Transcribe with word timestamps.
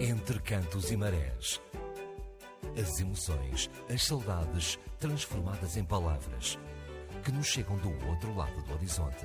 Entre 0.00 0.40
cantos 0.40 0.90
e 0.90 0.96
marés. 0.96 1.60
As 2.76 2.98
emoções, 2.98 3.70
as 3.88 4.02
saudades 4.02 4.76
transformadas 4.98 5.76
em 5.76 5.84
palavras 5.84 6.58
que 7.24 7.30
nos 7.30 7.46
chegam 7.46 7.76
do 7.78 7.90
outro 8.08 8.34
lado 8.34 8.60
do 8.64 8.72
horizonte. 8.74 9.24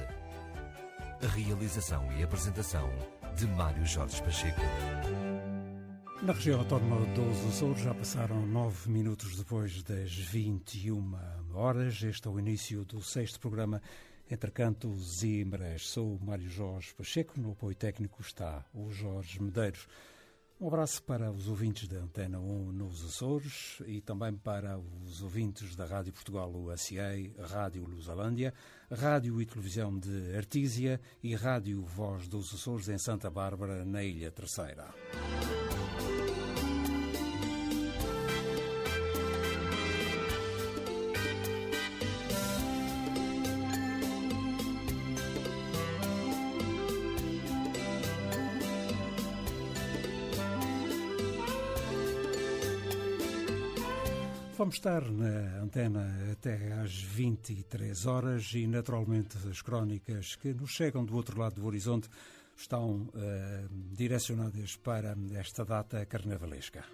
A 1.24 1.28
realização 1.28 2.08
e 2.14 2.24
apresentação 2.24 2.88
de 3.36 3.48
Mário 3.48 3.84
Jorge 3.84 4.22
Pacheco. 4.22 4.62
Na 6.22 6.34
região 6.34 6.60
autónoma 6.60 7.04
dos 7.16 7.48
Açores 7.48 7.82
já 7.82 7.96
passaram 7.96 8.46
nove 8.46 8.92
minutos 8.92 9.38
depois 9.38 9.82
das 9.82 10.14
21 10.14 11.16
horas. 11.52 12.04
Este 12.04 12.28
é 12.28 12.32
o 12.32 12.40
início 12.40 12.86
do 12.86 13.02
sexto 13.02 13.40
programa 13.40 13.82
Entre 14.30 14.52
Cantos 14.52 15.24
e 15.24 15.44
Marés. 15.44 15.88
Sou 15.88 16.16
o 16.16 16.24
Mário 16.24 16.48
Jorge 16.48 16.94
Pacheco, 16.94 17.40
no 17.40 17.54
apoio 17.54 17.76
técnico 17.76 18.22
está 18.22 18.64
o 18.72 18.92
Jorge 18.92 19.42
Medeiros. 19.42 19.88
Um 20.62 20.68
abraço 20.68 21.02
para 21.04 21.32
os 21.32 21.48
ouvintes 21.48 21.88
da 21.88 22.00
Antena 22.00 22.38
1 22.38 22.74
nos 22.74 23.06
Açores 23.06 23.82
e 23.88 24.02
também 24.02 24.36
para 24.36 24.78
os 24.78 25.22
ouvintes 25.22 25.74
da 25.74 25.86
Rádio 25.86 26.12
Portugal 26.12 26.52
USA, 26.54 27.14
Rádio 27.50 27.86
Lusalândia, 27.86 28.54
Rádio 28.92 29.42
e 29.42 29.46
Televisão 29.46 29.98
de 29.98 30.36
Artísia 30.36 31.00
e 31.24 31.34
Rádio 31.34 31.82
Voz 31.84 32.28
dos 32.28 32.54
Açores 32.54 32.90
em 32.90 32.98
Santa 32.98 33.30
Bárbara, 33.30 33.86
na 33.86 34.04
Ilha 34.04 34.32
Terceira. 34.32 34.94
Vamos 54.70 54.78
estar 54.78 55.04
na 55.10 55.64
antena 55.64 56.32
até 56.32 56.74
às 56.74 56.94
23 57.02 58.06
horas 58.06 58.52
e, 58.54 58.68
naturalmente, 58.68 59.36
as 59.50 59.64
crónicas 59.64 60.36
que 60.36 60.54
nos 60.54 60.70
chegam 60.70 61.04
do 61.04 61.16
outro 61.16 61.40
lado 61.40 61.56
do 61.56 61.66
horizonte 61.66 62.08
estão 62.56 63.10
uh, 63.10 63.68
direcionadas 63.92 64.76
para 64.76 65.18
esta 65.34 65.66
data 65.66 66.06
carnavalesca. 66.06 66.86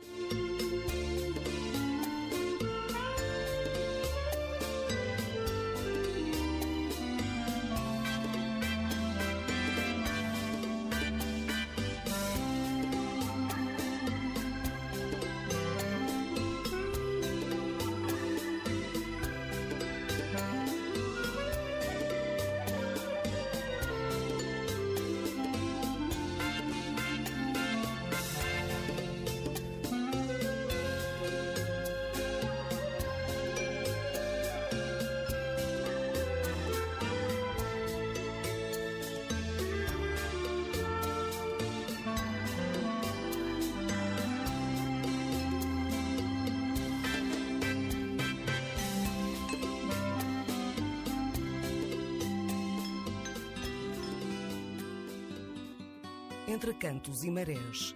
Entre 56.55 56.73
cantos 56.73 57.25
e 57.25 57.29
marés. 57.29 57.93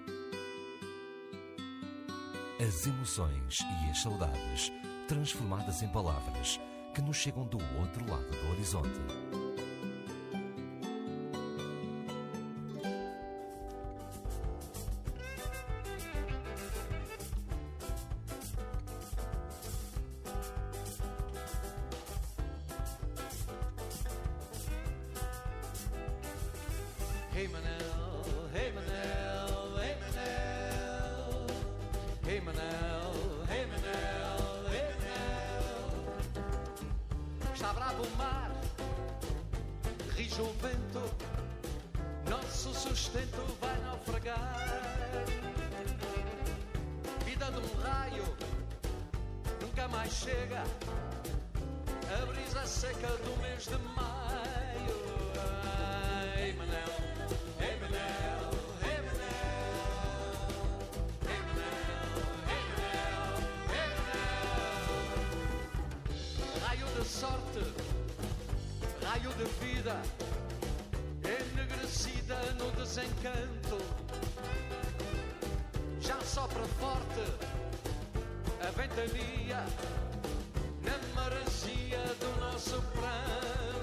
As 2.60 2.86
emoções 2.86 3.60
e 3.62 3.90
as 3.90 4.02
saudades 4.02 4.70
transformadas 5.08 5.82
em 5.82 5.88
palavras 5.88 6.60
que 6.94 7.02
nos 7.02 7.16
chegam 7.16 7.46
do 7.46 7.58
outro 7.80 8.06
lado 8.12 8.30
do 8.30 8.52
horizonte. 8.52 9.00
Vento, 40.62 41.02
nosso 42.30 42.74
sustento 42.74 43.58
vai 43.62 43.78
naufragar. 43.82 44.56
Vida 47.26 47.52
de 47.52 47.58
um 47.60 47.82
raio, 47.82 48.24
nunca 49.62 49.88
mais 49.88 50.12
chega, 50.12 50.64
a 52.12 52.26
brisa 52.26 52.66
seca 52.66 53.08
do 53.08 53.42
mês 53.42 53.64
de 53.66 53.78
maio. 53.96 55.00
Hey 56.38 56.54
Manel. 56.54 56.90
Hey 57.62 57.78
Manel. 57.80 58.50
Raio 66.66 66.86
de 66.88 67.06
sorte, 67.08 67.64
raio 69.06 69.32
de 69.34 69.46
vida, 69.66 70.02
enegrecida 71.90 72.38
no 72.60 72.72
desencanto. 72.72 73.78
Já 76.00 76.20
sopra 76.22 76.64
forte 76.80 77.24
a 78.62 78.72
ventania 78.72 79.66
na 80.84 81.22
maresia 81.22 82.00
do 82.20 82.40
nosso 82.40 82.82
pranto. 82.94 83.79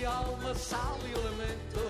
E 0.00 0.04
alma, 0.04 0.54
sal 0.54 0.98
e 1.04 1.14
lamento. 1.14 1.80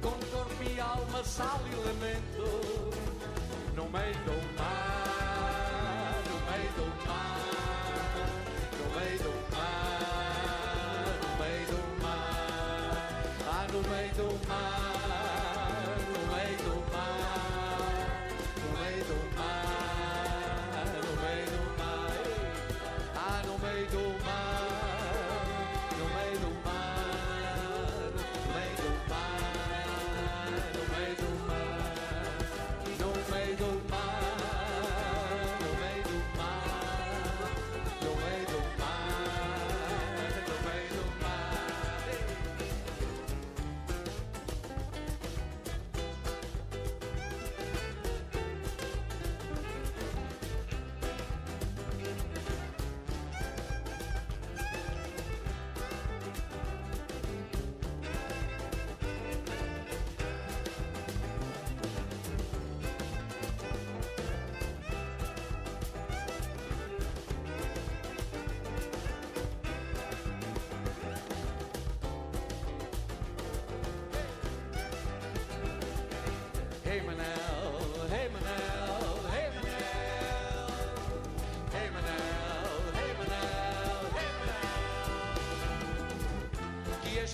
Com 0.00 0.10
corpo 0.30 0.62
e 0.62 0.80
alma, 0.80 1.24
sal 1.24 1.60
e 1.66 1.74
lamento 1.74 2.92
no 3.74 3.88
meio 3.90 4.14
do 4.24 4.58
mar, 4.58 4.91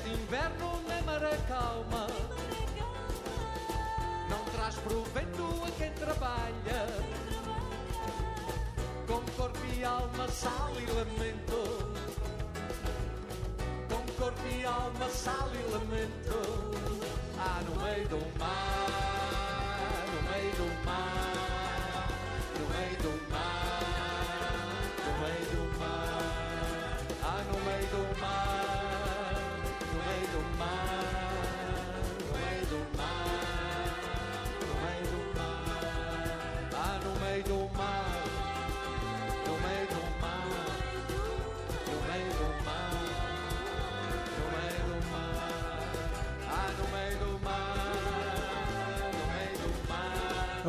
inverno 0.07 0.81
nem 0.89 1.03
maré 1.03 1.37
calma. 1.49 2.07
Não 4.29 4.45
traz 4.53 4.75
provento 4.77 5.65
a 5.67 5.71
quem 5.73 5.93
trabalha. 5.93 6.87
Com 9.07 9.21
corpo 9.37 9.61
e 9.75 9.85
alma, 9.85 10.29
sal 10.29 10.73
e 10.79 10.87
lamento. 10.93 11.61
Com 13.89 14.23
corpo 14.23 14.47
e 14.47 14.65
alma, 14.65 15.09
sal 15.09 15.51
e 15.55 15.73
lamento. 15.73 16.39
Ah, 17.39 17.63
no 17.65 17.83
meio 17.83 18.09
do 18.09 18.39
mar, 18.39 18.68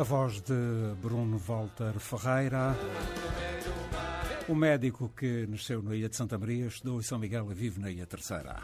A 0.00 0.02
voz 0.02 0.40
de 0.40 0.94
Bruno 1.02 1.36
Walter 1.36 1.92
Ferreira, 1.98 2.74
o 4.48 4.54
médico 4.54 5.10
que 5.14 5.46
nasceu 5.46 5.82
na 5.82 5.94
Ilha 5.94 6.08
de 6.08 6.16
Santa 6.16 6.38
Maria, 6.38 6.68
estudou 6.68 7.00
em 7.00 7.02
São 7.02 7.18
Miguel 7.18 7.46
e 7.50 7.54
vive 7.54 7.78
na 7.78 7.90
Ilha 7.90 8.06
Terceira. 8.06 8.62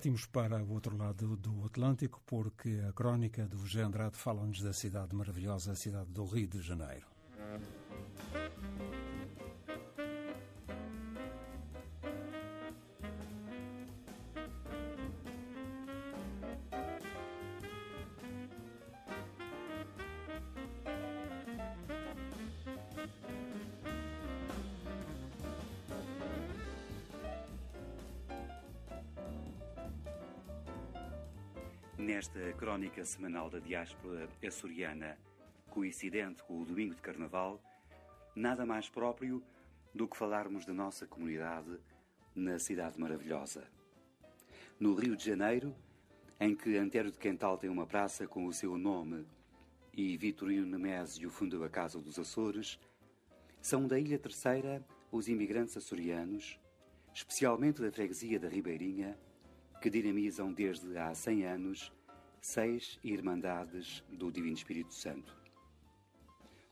Partimos 0.00 0.24
para 0.24 0.64
o 0.64 0.72
outro 0.72 0.96
lado 0.96 1.36
do 1.36 1.66
Atlântico, 1.66 2.22
porque 2.24 2.80
a 2.88 2.90
crónica 2.90 3.46
do 3.46 3.58
José 3.58 3.82
Andrade 3.82 4.16
fala-nos 4.16 4.62
da 4.62 4.72
cidade 4.72 5.14
maravilhosa, 5.14 5.72
a 5.72 5.76
cidade 5.76 6.10
do 6.10 6.24
Rio 6.24 6.48
de 6.48 6.62
Janeiro. 6.62 7.19
Nesta 32.00 32.40
crónica 32.54 33.04
semanal 33.04 33.50
da 33.50 33.58
diáspora 33.58 34.26
açoriana, 34.42 35.18
coincidente 35.68 36.42
com 36.42 36.62
o 36.62 36.64
domingo 36.64 36.94
de 36.94 37.02
Carnaval, 37.02 37.62
nada 38.34 38.64
mais 38.64 38.88
próprio 38.88 39.42
do 39.94 40.08
que 40.08 40.16
falarmos 40.16 40.64
da 40.64 40.72
nossa 40.72 41.06
comunidade 41.06 41.78
na 42.34 42.58
cidade 42.58 42.98
maravilhosa. 42.98 43.70
No 44.78 44.94
Rio 44.94 45.14
de 45.14 45.26
Janeiro, 45.26 45.76
em 46.40 46.56
que 46.56 46.78
Antero 46.78 47.12
de 47.12 47.18
Quental 47.18 47.58
tem 47.58 47.68
uma 47.68 47.86
praça 47.86 48.26
com 48.26 48.46
o 48.46 48.52
seu 48.52 48.78
nome 48.78 49.26
e 49.92 50.16
Vitorino 50.16 50.66
Nemésio 50.66 51.28
fundou 51.28 51.62
a 51.64 51.68
Casa 51.68 52.00
dos 52.00 52.18
Açores, 52.18 52.80
são 53.60 53.86
da 53.86 54.00
Ilha 54.00 54.18
Terceira 54.18 54.82
os 55.12 55.28
imigrantes 55.28 55.76
açorianos, 55.76 56.58
especialmente 57.12 57.82
da 57.82 57.92
freguesia 57.92 58.40
da 58.40 58.48
Ribeirinha, 58.48 59.18
que 59.80 59.88
dinamizam 59.88 60.52
desde 60.52 60.98
há 60.98 61.14
100 61.14 61.46
anos 61.46 61.92
seis 62.40 62.98
Irmandades 63.02 64.04
do 64.10 64.30
Divino 64.30 64.54
Espírito 64.54 64.92
Santo. 64.92 65.34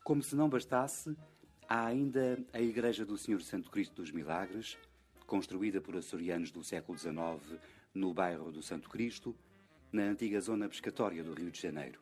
Como 0.03 0.21
se 0.21 0.35
não 0.35 0.47
bastasse, 0.47 1.15
há 1.67 1.85
ainda 1.85 2.43
a 2.53 2.61
Igreja 2.61 3.05
do 3.05 3.17
Senhor 3.17 3.41
Santo 3.41 3.71
Cristo 3.71 3.95
dos 3.95 4.11
Milagres, 4.11 4.77
construída 5.25 5.81
por 5.81 5.95
açorianos 5.95 6.51
do 6.51 6.63
século 6.63 6.97
XIX 6.97 7.59
no 7.93 8.13
bairro 8.13 8.51
do 8.51 8.61
Santo 8.61 8.89
Cristo, 8.89 9.35
na 9.91 10.03
antiga 10.03 10.39
zona 10.39 10.69
pescatória 10.69 11.23
do 11.23 11.33
Rio 11.33 11.49
de 11.49 11.59
Janeiro. 11.59 11.99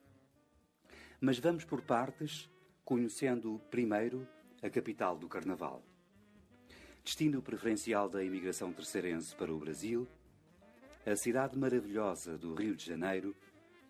Mas 1.21 1.39
vamos 1.39 1.63
por 1.63 1.81
partes, 1.81 2.49
conhecendo 2.83 3.61
primeiro 3.71 4.27
a 4.61 4.69
capital 4.69 5.17
do 5.17 5.29
Carnaval. 5.29 5.81
Destino 7.03 7.41
preferencial 7.41 8.09
da 8.09 8.21
imigração 8.21 8.73
terceirense 8.73 9.33
para 9.33 9.53
o 9.53 9.57
Brasil, 9.57 10.05
a 11.09 11.15
cidade 11.15 11.57
maravilhosa 11.57 12.37
do 12.37 12.53
Rio 12.53 12.75
de 12.75 12.85
Janeiro 12.85 13.33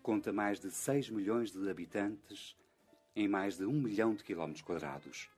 conta 0.00 0.32
mais 0.32 0.60
de 0.60 0.70
6 0.70 1.10
milhões 1.10 1.50
de 1.50 1.68
habitantes 1.68 2.56
em 3.16 3.26
mais 3.26 3.56
de 3.56 3.64
1 3.64 3.72
milhão 3.72 4.14
de 4.14 4.22
quilómetros 4.22 4.62
quadrados. 4.62 5.28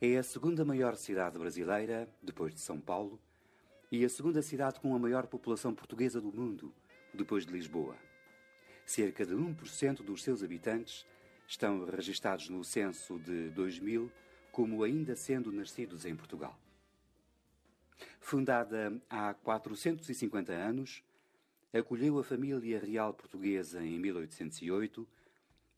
É 0.00 0.16
a 0.16 0.22
segunda 0.24 0.64
maior 0.64 0.96
cidade 0.96 1.38
brasileira, 1.38 2.12
depois 2.20 2.52
de 2.52 2.60
São 2.60 2.80
Paulo, 2.80 3.20
e 3.88 4.04
a 4.04 4.08
segunda 4.08 4.42
cidade 4.42 4.80
com 4.80 4.92
a 4.96 4.98
maior 4.98 5.28
população 5.28 5.72
portuguesa 5.72 6.20
do 6.20 6.32
mundo, 6.32 6.74
depois 7.14 7.46
de 7.46 7.52
Lisboa. 7.52 7.96
Cerca 8.84 9.24
de 9.24 9.32
1% 9.32 10.02
dos 10.02 10.24
seus 10.24 10.42
habitantes 10.42 11.06
estão 11.46 11.84
registados 11.84 12.48
no 12.48 12.64
censo 12.64 13.16
de 13.20 13.48
2000 13.50 14.10
como 14.50 14.82
ainda 14.82 15.14
sendo 15.14 15.52
nascidos 15.52 16.04
em 16.04 16.16
Portugal. 16.16 16.58
Fundada 18.20 19.00
há 19.08 19.34
450 19.34 20.52
anos, 20.52 21.02
acolheu 21.72 22.18
a 22.18 22.24
família 22.24 22.78
real 22.78 23.12
portuguesa 23.12 23.84
em 23.84 23.98
1808 23.98 25.06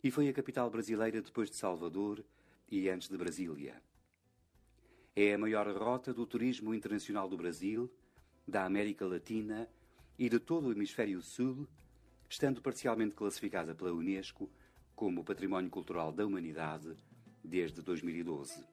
e 0.03 0.11
foi 0.11 0.29
a 0.29 0.33
capital 0.33 0.69
brasileira 0.69 1.21
depois 1.21 1.49
de 1.49 1.55
Salvador 1.55 2.23
e 2.69 2.89
antes 2.89 3.09
de 3.09 3.17
Brasília. 3.17 3.81
É 5.15 5.33
a 5.33 5.37
maior 5.37 5.67
rota 5.75 6.13
do 6.13 6.25
turismo 6.25 6.73
internacional 6.73 7.27
do 7.27 7.35
Brasil, 7.35 7.91
da 8.47 8.63
América 8.63 9.05
Latina 9.05 9.67
e 10.17 10.29
de 10.29 10.39
todo 10.39 10.67
o 10.67 10.71
Hemisfério 10.71 11.21
Sul, 11.21 11.67
estando 12.29 12.61
parcialmente 12.61 13.15
classificada 13.15 13.73
pela 13.73 13.91
Unesco 13.91 14.49
como 14.95 15.23
Património 15.23 15.69
Cultural 15.69 16.11
da 16.11 16.25
Humanidade 16.25 16.95
desde 17.43 17.81
2012. 17.81 18.63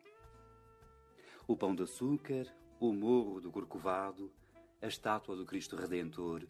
O 1.47 1.57
Pão 1.57 1.75
de 1.75 1.83
Açúcar, 1.83 2.47
o 2.81 2.93
Morro 2.93 3.41
do 3.41 3.51
Corcovado, 3.51 4.33
a 4.81 4.87
estátua 4.87 5.37
do 5.37 5.47
Cristo 5.47 5.77
Redentor, 5.77 6.47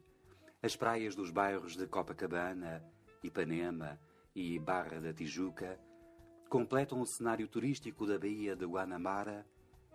as 0.62 0.74
praias 0.76 1.14
dos 1.14 1.30
bairros 1.30 1.76
de 1.76 1.86
Copacabana, 1.86 2.82
Ipanema 3.22 3.98
e 4.34 4.58
Barra 4.58 5.00
da 5.00 5.12
Tijuca 5.12 5.78
completam 6.48 7.00
o 7.00 7.06
cenário 7.06 7.48
turístico 7.48 8.06
da 8.06 8.18
Baía 8.18 8.54
de 8.54 8.64
Guanamara, 8.64 9.46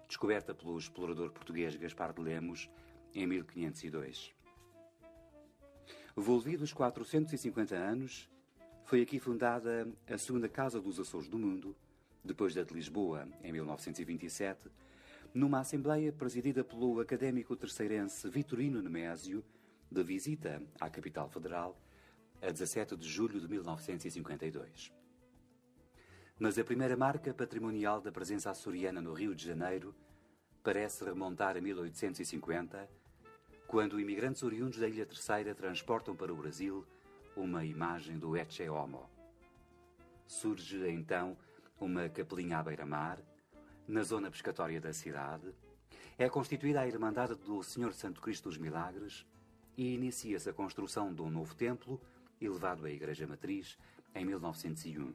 descoberta 0.08 0.54
pelo 0.54 0.78
explorador 0.78 1.32
português 1.32 1.76
Gaspar 1.76 2.14
de 2.14 2.22
Lemos 2.22 2.70
em 3.14 3.26
1502. 3.26 4.34
Volvidos 6.16 6.74
450 6.74 7.76
anos, 7.76 8.30
foi 8.84 9.02
aqui 9.02 9.20
fundada 9.20 9.88
a 10.08 10.18
segunda 10.18 10.50
Casa 10.50 10.82
dos 10.82 11.00
Açores 11.00 11.30
do 11.30 11.40
Mundo, 11.40 11.76
depois 12.24 12.54
da 12.54 12.64
de 12.64 12.74
Lisboa, 12.74 13.28
em 13.44 13.52
1927, 13.52 14.70
numa 15.34 15.60
assembleia 15.60 16.12
presidida 16.12 16.64
pelo 16.64 17.00
académico 17.00 17.56
terceirense 17.56 18.30
Vitorino 18.30 18.82
Nemésio, 18.82 19.44
de 19.92 20.04
visita 20.04 20.62
à 20.80 20.90
capital 20.90 21.30
federal 21.30 21.80
a 22.42 22.52
17 22.52 22.96
de 22.96 23.08
julho 23.08 23.40
de 23.40 23.48
1952. 23.48 24.94
Mas 26.40 26.58
a 26.58 26.64
primeira 26.64 26.96
marca 26.96 27.34
patrimonial 27.34 28.02
da 28.02 28.12
presença 28.12 28.50
açoriana 28.50 29.02
no 29.02 29.14
Rio 29.14 29.36
de 29.36 29.46
Janeiro 29.46 29.94
parece 30.64 31.04
remontar 31.04 31.58
a 31.58 31.62
1850, 31.62 32.90
quando 33.68 34.00
imigrantes 34.00 34.42
oriundos 34.44 34.80
da 34.80 34.88
Ilha 34.88 35.06
Terceira 35.06 35.54
transportam 35.54 36.16
para 36.16 36.34
o 36.34 36.36
Brasil 36.36 36.86
uma 37.36 37.64
imagem 37.66 38.18
do 38.18 38.36
Ecce 38.36 38.68
Homo. 38.70 39.10
Surge 40.26 40.90
então 40.90 41.38
uma 41.80 42.10
capelinha 42.10 42.60
à 42.60 42.64
beira-mar, 42.64 43.20
na 43.90 44.04
zona 44.04 44.30
pescatória 44.30 44.80
da 44.80 44.94
cidade, 44.94 45.52
é 46.16 46.30
constituída 46.30 46.80
a 46.80 46.88
Irmandade 46.88 47.34
do 47.34 47.64
Senhor 47.64 47.92
Santo 47.92 48.22
Cristo 48.22 48.48
dos 48.48 48.56
Milagres 48.56 49.26
e 49.76 49.96
inicia-se 49.96 50.48
a 50.48 50.54
construção 50.54 51.12
de 51.12 51.24
um 51.24 51.30
novo 51.30 51.56
templo, 51.56 52.00
elevado 52.40 52.86
à 52.86 52.92
Igreja 52.92 53.26
Matriz, 53.26 53.80
em 54.14 54.24
1901. 54.26 55.12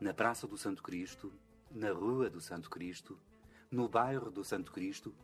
Na 0.00 0.12
Praça 0.12 0.48
do 0.48 0.58
Santo 0.58 0.82
Cristo, 0.82 1.32
na 1.70 1.92
Rua 1.92 2.28
do 2.28 2.40
Santo 2.40 2.68
Cristo, 2.68 3.16
no 3.70 3.88
bairro 3.88 4.28
do 4.28 4.42
Santo 4.42 4.72
Cristo, 4.72 5.14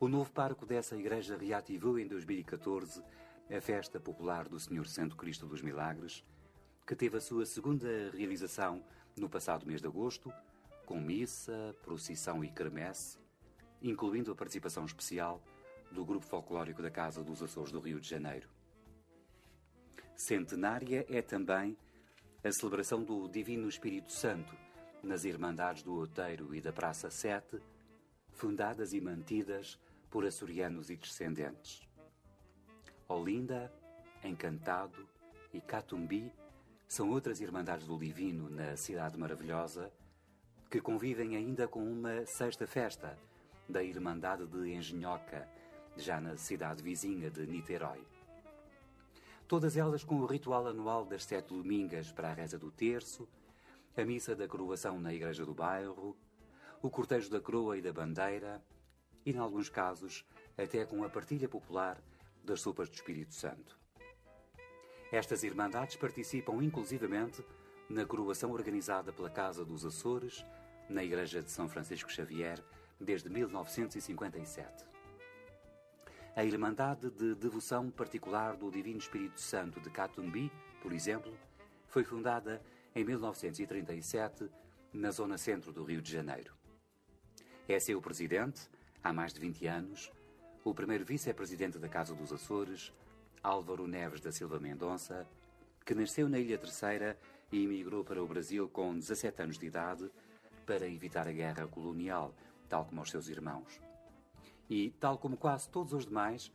o 0.00 0.08
novo 0.08 0.32
parco 0.32 0.64
dessa 0.64 0.96
igreja 0.96 1.36
reativou 1.36 1.98
em 1.98 2.08
2014 2.08 3.02
a 3.54 3.60
Festa 3.60 4.00
Popular 4.00 4.48
do 4.48 4.58
Senhor 4.58 4.86
Santo 4.86 5.14
Cristo 5.16 5.44
dos 5.44 5.60
Milagres, 5.60 6.24
que 6.86 6.96
teve 6.96 7.18
a 7.18 7.20
sua 7.20 7.44
segunda 7.44 8.10
realização 8.14 8.82
no 9.18 9.28
passado 9.28 9.66
mês 9.66 9.82
de 9.82 9.86
agosto, 9.86 10.32
com 10.86 11.00
missa, 11.00 11.76
procissão 11.82 12.44
e 12.44 12.48
quermesse, 12.48 13.18
incluindo 13.82 14.30
a 14.30 14.36
participação 14.36 14.84
especial 14.84 15.42
do 15.90 16.04
Grupo 16.04 16.24
Folclórico 16.24 16.80
da 16.80 16.90
Casa 16.90 17.24
dos 17.24 17.42
Açores 17.42 17.72
do 17.72 17.80
Rio 17.80 18.00
de 18.00 18.08
Janeiro. 18.08 18.48
Centenária 20.14 21.04
é 21.10 21.20
também 21.20 21.76
a 22.42 22.52
celebração 22.52 23.02
do 23.02 23.28
Divino 23.28 23.68
Espírito 23.68 24.12
Santo 24.12 24.56
nas 25.02 25.24
Irmandades 25.24 25.82
do 25.82 25.94
Outeiro 25.94 26.54
e 26.54 26.60
da 26.60 26.72
Praça 26.72 27.10
7, 27.10 27.60
fundadas 28.30 28.92
e 28.92 29.00
mantidas 29.00 29.78
por 30.08 30.24
açorianos 30.24 30.88
e 30.88 30.96
descendentes. 30.96 31.86
Olinda, 33.08 33.72
Encantado 34.24 35.06
e 35.52 35.60
Catumbi 35.60 36.32
são 36.88 37.10
outras 37.10 37.40
Irmandades 37.40 37.86
do 37.86 37.98
Divino 37.98 38.48
na 38.48 38.76
Cidade 38.76 39.18
Maravilhosa 39.18 39.92
que 40.70 40.80
convivem 40.80 41.36
ainda 41.36 41.68
com 41.68 41.80
uma 41.80 42.26
sexta 42.26 42.66
festa 42.66 43.16
da 43.68 43.82
Irmandade 43.82 44.46
de 44.46 44.72
Engenhoca, 44.72 45.48
já 45.96 46.20
na 46.20 46.36
cidade 46.36 46.82
vizinha 46.82 47.30
de 47.30 47.46
Niterói. 47.46 48.04
Todas 49.46 49.76
elas 49.76 50.02
com 50.02 50.16
o 50.16 50.26
ritual 50.26 50.66
anual 50.66 51.04
das 51.04 51.24
sete 51.24 51.48
domingas 51.48 52.10
para 52.10 52.30
a 52.30 52.34
reza 52.34 52.58
do 52.58 52.70
terço, 52.70 53.28
a 53.96 54.04
missa 54.04 54.34
da 54.34 54.48
coroação 54.48 54.98
na 54.98 55.14
igreja 55.14 55.46
do 55.46 55.54
bairro, 55.54 56.16
o 56.82 56.90
cortejo 56.90 57.30
da 57.30 57.40
coroa 57.40 57.78
e 57.78 57.82
da 57.82 57.92
bandeira 57.92 58.62
e, 59.24 59.30
em 59.30 59.38
alguns 59.38 59.68
casos, 59.68 60.26
até 60.58 60.84
com 60.84 61.04
a 61.04 61.08
partilha 61.08 61.48
popular 61.48 62.02
das 62.44 62.60
sopas 62.60 62.88
do 62.88 62.94
Espírito 62.94 63.34
Santo. 63.34 63.78
Estas 65.12 65.44
Irmandades 65.44 65.96
participam 65.96 66.62
inclusivamente 66.62 67.44
na 67.88 68.04
coroação 68.04 68.50
organizada 68.50 69.12
pela 69.12 69.30
Casa 69.30 69.64
dos 69.64 69.84
Açores, 69.84 70.44
na 70.88 71.02
Igreja 71.02 71.42
de 71.42 71.50
São 71.50 71.68
Francisco 71.68 72.10
Xavier, 72.10 72.62
desde 73.00 73.28
1957. 73.28 74.84
A 76.34 76.44
Irmandade 76.44 77.10
de 77.10 77.34
Devoção 77.34 77.90
Particular 77.90 78.56
do 78.56 78.70
Divino 78.70 78.98
Espírito 78.98 79.40
Santo 79.40 79.80
de 79.80 79.90
Catumbi, 79.90 80.52
por 80.82 80.92
exemplo, 80.92 81.32
foi 81.86 82.04
fundada 82.04 82.62
em 82.94 83.04
1937 83.04 84.48
na 84.92 85.10
zona 85.10 85.38
centro 85.38 85.72
do 85.72 85.84
Rio 85.84 86.02
de 86.02 86.12
Janeiro. 86.12 86.54
É 87.68 87.78
seu 87.80 88.00
presidente, 88.00 88.68
há 89.02 89.12
mais 89.12 89.32
de 89.32 89.40
20 89.40 89.66
anos, 89.66 90.12
o 90.64 90.74
primeiro 90.74 91.04
vice-presidente 91.04 91.78
da 91.78 91.88
Casa 91.88 92.14
dos 92.14 92.32
Açores, 92.32 92.92
Álvaro 93.42 93.86
Neves 93.86 94.20
da 94.20 94.32
Silva 94.32 94.58
Mendonça, 94.58 95.26
que 95.84 95.94
nasceu 95.94 96.28
na 96.28 96.38
Ilha 96.38 96.58
Terceira 96.58 97.18
e 97.50 97.62
emigrou 97.64 98.04
para 98.04 98.22
o 98.22 98.26
Brasil 98.26 98.68
com 98.68 98.98
17 98.98 99.42
anos 99.42 99.58
de 99.58 99.66
idade 99.66 100.10
para 100.66 100.88
evitar 100.88 101.28
a 101.28 101.32
guerra 101.32 101.66
colonial, 101.68 102.34
tal 102.68 102.84
como 102.84 103.00
os 103.00 103.10
seus 103.10 103.28
irmãos. 103.28 103.80
E, 104.68 104.90
tal 104.98 105.16
como 105.16 105.36
quase 105.36 105.70
todos 105.70 105.92
os 105.92 106.04
demais, 106.04 106.52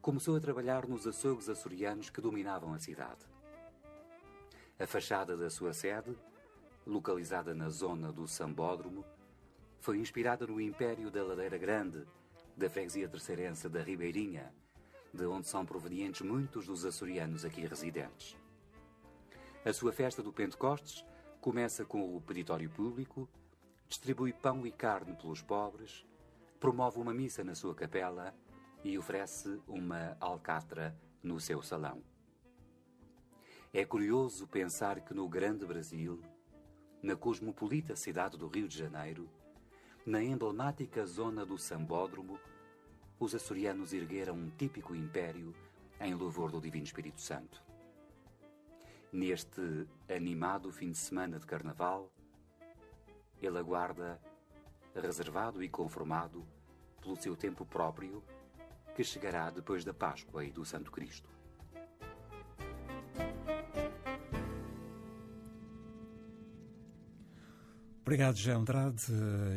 começou 0.00 0.36
a 0.36 0.40
trabalhar 0.40 0.86
nos 0.88 1.06
açougues 1.06 1.48
açorianos 1.48 2.10
que 2.10 2.20
dominavam 2.20 2.74
a 2.74 2.78
cidade. 2.78 3.24
A 4.78 4.86
fachada 4.86 5.36
da 5.36 5.48
sua 5.48 5.72
sede, 5.72 6.12
localizada 6.84 7.54
na 7.54 7.68
zona 7.68 8.12
do 8.12 8.26
Sambódromo, 8.26 9.04
foi 9.78 9.98
inspirada 9.98 10.44
no 10.44 10.60
Império 10.60 11.08
da 11.08 11.22
Ladeira 11.22 11.56
Grande, 11.56 12.04
da 12.56 12.68
freguesia 12.68 13.08
terceirense 13.08 13.68
da 13.68 13.80
Ribeirinha, 13.80 14.52
de 15.14 15.24
onde 15.24 15.46
são 15.46 15.64
provenientes 15.64 16.22
muitos 16.22 16.66
dos 16.66 16.84
açorianos 16.84 17.44
aqui 17.44 17.60
residentes. 17.64 18.36
A 19.64 19.72
sua 19.72 19.92
festa 19.92 20.20
do 20.20 20.32
Pentecostes 20.32 21.04
começa 21.40 21.84
com 21.84 22.16
o 22.16 22.20
peditório 22.20 22.68
público, 22.70 23.28
distribui 23.92 24.32
pão 24.32 24.66
e 24.66 24.72
carne 24.72 25.14
pelos 25.14 25.42
pobres, 25.42 26.06
promove 26.58 26.98
uma 26.98 27.12
missa 27.12 27.44
na 27.44 27.54
sua 27.54 27.74
capela 27.74 28.34
e 28.82 28.96
oferece 28.96 29.60
uma 29.68 30.16
alcatra 30.18 30.98
no 31.22 31.38
seu 31.38 31.60
salão. 31.60 32.02
É 33.70 33.84
curioso 33.84 34.46
pensar 34.46 35.02
que 35.02 35.12
no 35.12 35.28
grande 35.28 35.66
Brasil, 35.66 36.22
na 37.02 37.14
cosmopolita 37.14 37.94
cidade 37.94 38.38
do 38.38 38.48
Rio 38.48 38.66
de 38.66 38.78
Janeiro, 38.78 39.28
na 40.06 40.24
emblemática 40.24 41.04
zona 41.04 41.44
do 41.44 41.58
Sambódromo, 41.58 42.40
os 43.20 43.34
açorianos 43.34 43.92
ergueram 43.92 44.36
um 44.36 44.48
típico 44.48 44.94
império 44.94 45.54
em 46.00 46.14
louvor 46.14 46.50
do 46.50 46.62
Divino 46.62 46.84
Espírito 46.84 47.20
Santo. 47.20 47.62
Neste 49.12 49.86
animado 50.08 50.72
fim 50.72 50.92
de 50.92 50.98
semana 50.98 51.38
de 51.38 51.44
Carnaval, 51.44 52.10
ele 53.46 53.58
aguarda, 53.58 54.20
reservado 54.94 55.62
e 55.62 55.68
conformado 55.68 56.46
pelo 57.00 57.16
seu 57.16 57.36
tempo 57.36 57.64
próprio, 57.64 58.22
que 58.94 59.02
chegará 59.02 59.50
depois 59.50 59.84
da 59.84 59.92
Páscoa 59.92 60.44
e 60.44 60.50
do 60.50 60.64
Santo 60.64 60.90
Cristo. 60.90 61.28
Obrigado, 68.12 68.36
José 68.36 68.52
Andrade, 68.52 69.06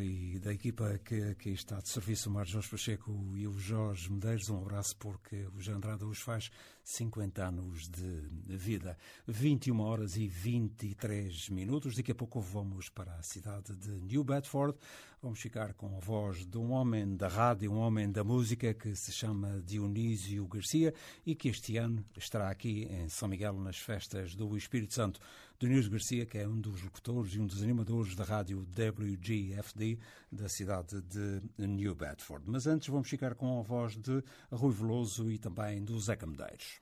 e 0.02 0.40
da 0.40 0.54
equipa 0.54 0.98
que, 1.04 1.36
que 1.36 1.50
está 1.50 1.82
de 1.82 1.90
serviço, 1.90 2.30
o 2.30 2.32
Mário 2.32 2.50
Jorge 2.50 2.70
Pacheco 2.70 3.12
e 3.36 3.46
o 3.46 3.60
Jorge 3.60 4.10
Medeiros. 4.10 4.50
Um 4.50 4.62
abraço, 4.62 4.96
porque 4.96 5.46
o 5.54 5.60
José 5.60 5.74
Andrade 5.74 6.06
hoje 6.06 6.22
faz 6.22 6.50
50 6.82 7.44
anos 7.44 7.90
de 7.90 8.56
vida. 8.56 8.98
21 9.28 9.78
horas 9.82 10.16
e 10.16 10.26
23 10.30 11.50
minutos. 11.50 11.98
Daqui 11.98 12.14
a 12.14 12.16
pouco 12.16 12.40
vamos 12.40 12.88
para 12.88 13.16
a 13.16 13.24
cidade 13.24 13.76
de 13.76 13.90
New 13.90 14.24
Bedford. 14.24 14.78
Vamos 15.22 15.40
ficar 15.40 15.74
com 15.74 15.98
a 15.98 16.00
voz 16.00 16.46
de 16.46 16.58
um 16.58 16.72
homem 16.72 17.18
da 17.18 17.28
rádio, 17.28 17.74
um 17.74 17.80
homem 17.80 18.10
da 18.10 18.24
música 18.24 18.74
que 18.74 18.96
se 18.96 19.12
chama 19.12 19.62
Dionísio 19.66 20.48
Garcia 20.48 20.94
e 21.26 21.36
que 21.36 21.50
este 21.50 21.76
ano 21.76 22.06
estará 22.16 22.50
aqui 22.50 22.88
em 22.90 23.10
São 23.10 23.28
Miguel 23.28 23.60
nas 23.60 23.78
festas 23.78 24.34
do 24.34 24.56
Espírito 24.56 24.94
Santo. 24.94 25.20
Dionísio 25.60 25.92
Garcia, 25.92 26.26
que 26.26 26.38
é 26.38 26.48
um 26.48 26.60
dos 26.60 26.82
locutores 26.82 27.34
e 27.34 27.40
um 27.40 27.48
dos 27.48 27.64
animadores 27.64 28.16
da 28.16 28.24
rádio 28.24 28.68
WGFD 28.78 29.98
da 30.32 30.50
cidade 30.50 31.02
de 31.02 31.42
New 31.58 31.96
Bedford. 31.96 32.44
Mas 32.48 32.68
antes 32.68 32.90
vamos 32.90 33.10
ficar 33.10 33.36
com 33.36 33.60
a 33.60 33.64
voz 33.64 33.96
de 33.96 34.24
Rui 34.52 34.74
Veloso 34.74 35.32
e 35.32 35.38
também 35.38 35.84
do 35.84 36.00
Zeca 36.00 36.28
Medeiros. 36.28 36.82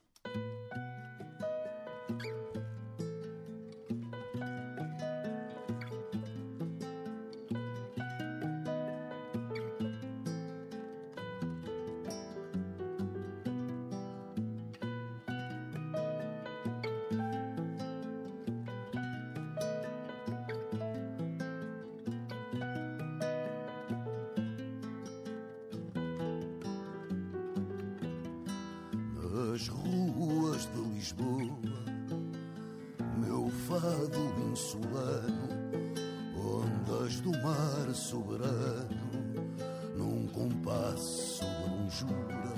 Compasso 40.94 41.44
de 41.44 41.70
um 41.70 41.90
jura. 41.90 42.54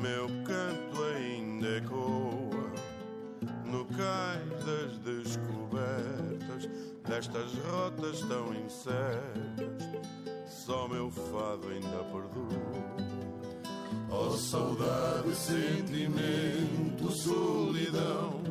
Meu 0.00 0.26
canto 0.44 1.02
ainda 1.16 1.76
ecoa 1.76 2.72
no 3.64 3.84
cais 3.86 4.64
das 4.64 4.98
descobertas 4.98 6.68
destas 7.08 7.54
rotas 7.54 8.20
tão 8.22 8.52
incertas. 8.54 10.02
Só 10.46 10.88
meu 10.88 11.10
fado 11.10 11.68
ainda 11.68 12.04
perdura. 12.04 13.12
Oh, 14.10 14.30
saudade, 14.36 15.34
sentimento, 15.34 17.10
solidão, 17.10 18.42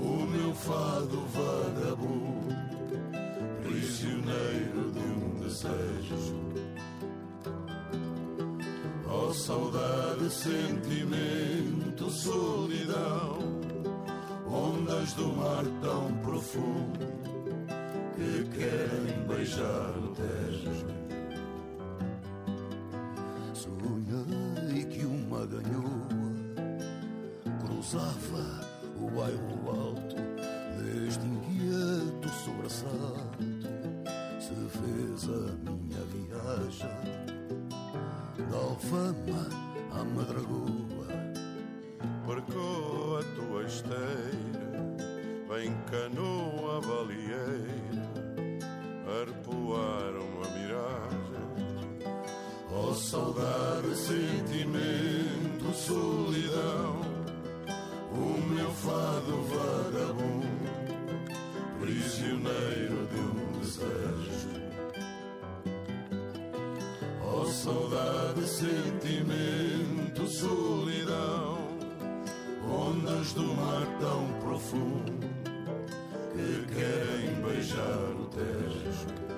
o 0.00 0.26
meu 0.26 0.54
fado 0.54 1.20
vagabundo, 1.32 2.54
prisioneiro 3.64 4.92
de 4.92 5.00
um 5.00 5.40
desejo. 5.40 6.43
Sentimento, 10.44 12.10
solidão, 12.10 13.38
ondas 14.46 15.14
do 15.14 15.28
mar 15.28 15.64
tão 15.80 16.12
profundo, 16.18 17.06
que 18.14 18.44
que 18.44 18.58
querem 18.58 19.26
beijar 19.26 19.90
o 19.96 20.14
Tejo. 20.14 20.86
Sonhei 23.54 24.84
que 24.84 25.06
uma 25.06 25.46
ganhoa 25.46 26.08
cruzava 27.64 28.23
saudade, 67.54 68.46
sentimento, 68.48 70.26
solidão, 70.26 71.58
ondas 72.68 73.32
do 73.32 73.44
mar 73.54 73.86
tão 74.00 74.26
profundo 74.40 75.28
que 76.32 76.74
querem 76.74 77.34
beijar 77.42 78.10
o 78.18 78.26
Tejo. 78.26 79.33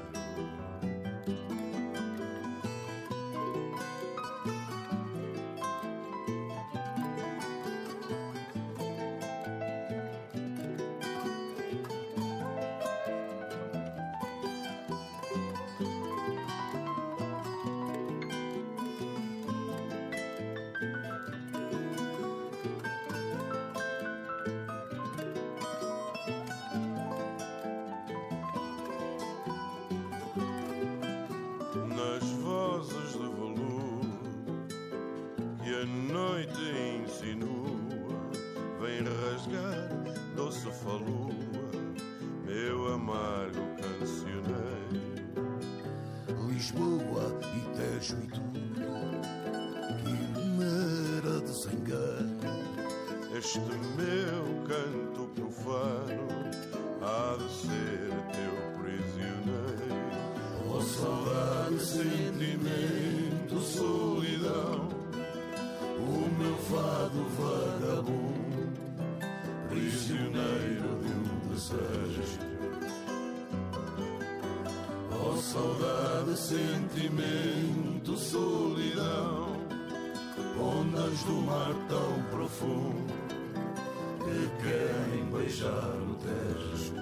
Lisboa 46.66 47.38
e 47.54 47.60
Tejo 47.76 48.16
e 48.16 48.26
tudo, 48.26 48.58
quimera 50.02 51.40
de 51.40 51.52
sangano. 51.54 52.40
Este 53.38 53.60
meu 53.60 54.25
saudade, 75.52 76.36
sentimento, 76.36 78.16
solidão, 78.16 79.46
ondas 80.58 81.22
do 81.22 81.34
mar 81.42 81.72
tão 81.88 82.22
profundo 82.30 83.14
que 84.24 84.50
querem 84.62 85.24
beijar 85.26 85.94
o 86.02 86.14
Tejo. 86.16 86.94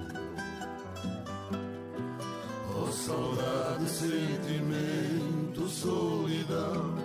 Oh, 2.76 2.92
saudade, 2.92 3.88
sentimento, 3.88 5.66
solidão, 5.66 6.98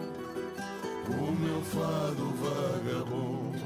o 1.08 1.32
meu 1.40 1.62
fado 1.62 2.34
vagabundo, 2.44 3.60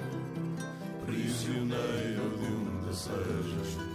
prisioneiro 1.08 2.38
de 2.38 2.54
um 2.54 2.82
desejo. 2.86 3.94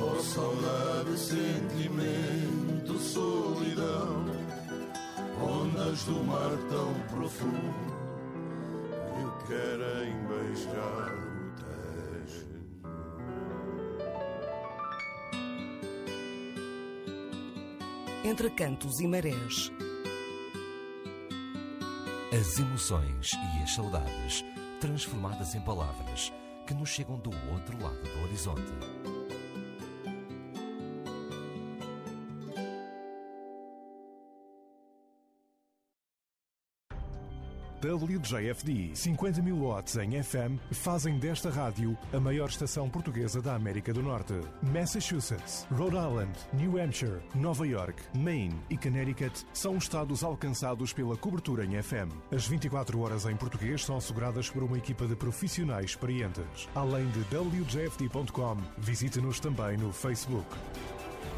Oh, 0.00 0.22
saudade, 0.22 0.97
sentimento, 1.18 2.96
solidão, 2.98 4.24
ondas 5.42 6.04
do 6.04 6.24
mar 6.24 6.56
tão 6.70 6.94
profundo 7.08 7.98
que 9.14 9.46
querem 9.48 10.14
beijar 10.28 11.12
o 11.12 11.50
Tejo. 11.58 12.46
Entre 18.24 18.50
cantos 18.50 19.00
e 19.00 19.08
marés. 19.08 19.72
As 22.32 22.58
emoções 22.60 23.32
e 23.32 23.62
as 23.64 23.74
saudades 23.74 24.44
transformadas 24.80 25.56
em 25.56 25.60
palavras 25.62 26.32
que 26.64 26.74
nos 26.74 26.88
chegam 26.88 27.18
do 27.18 27.30
outro 27.52 27.82
lado 27.82 28.02
do 28.02 28.22
horizonte. 28.22 29.17
WJFD 37.82 38.90
50 38.94 39.42
mil 39.42 39.56
watts 39.56 39.96
em 39.96 40.22
FM 40.22 40.58
fazem 40.72 41.18
desta 41.18 41.48
rádio 41.50 41.96
a 42.12 42.18
maior 42.18 42.48
estação 42.48 42.90
portuguesa 42.90 43.40
da 43.40 43.54
América 43.54 43.92
do 43.92 44.02
Norte. 44.02 44.34
Massachusetts, 44.72 45.66
Rhode 45.70 45.96
Island, 45.96 46.32
New 46.52 46.82
Hampshire, 46.82 47.20
Nova 47.34 47.66
York, 47.66 48.02
Maine 48.16 48.60
e 48.68 48.76
Connecticut 48.76 49.44
são 49.52 49.76
os 49.76 49.84
estados 49.84 50.24
alcançados 50.24 50.92
pela 50.92 51.16
cobertura 51.16 51.64
em 51.64 51.80
FM. 51.80 52.12
As 52.32 52.46
24 52.46 53.00
horas 53.00 53.26
em 53.26 53.36
português 53.36 53.84
são 53.84 53.96
asseguradas 53.96 54.50
por 54.50 54.62
uma 54.62 54.78
equipa 54.78 55.06
de 55.06 55.14
profissionais 55.14 55.90
experientes. 55.90 56.68
Além 56.74 57.06
de 57.10 57.20
WJFD.com, 57.36 58.56
visite-nos 58.78 59.40
também 59.40 59.76
no 59.76 59.92
Facebook. 59.92 60.46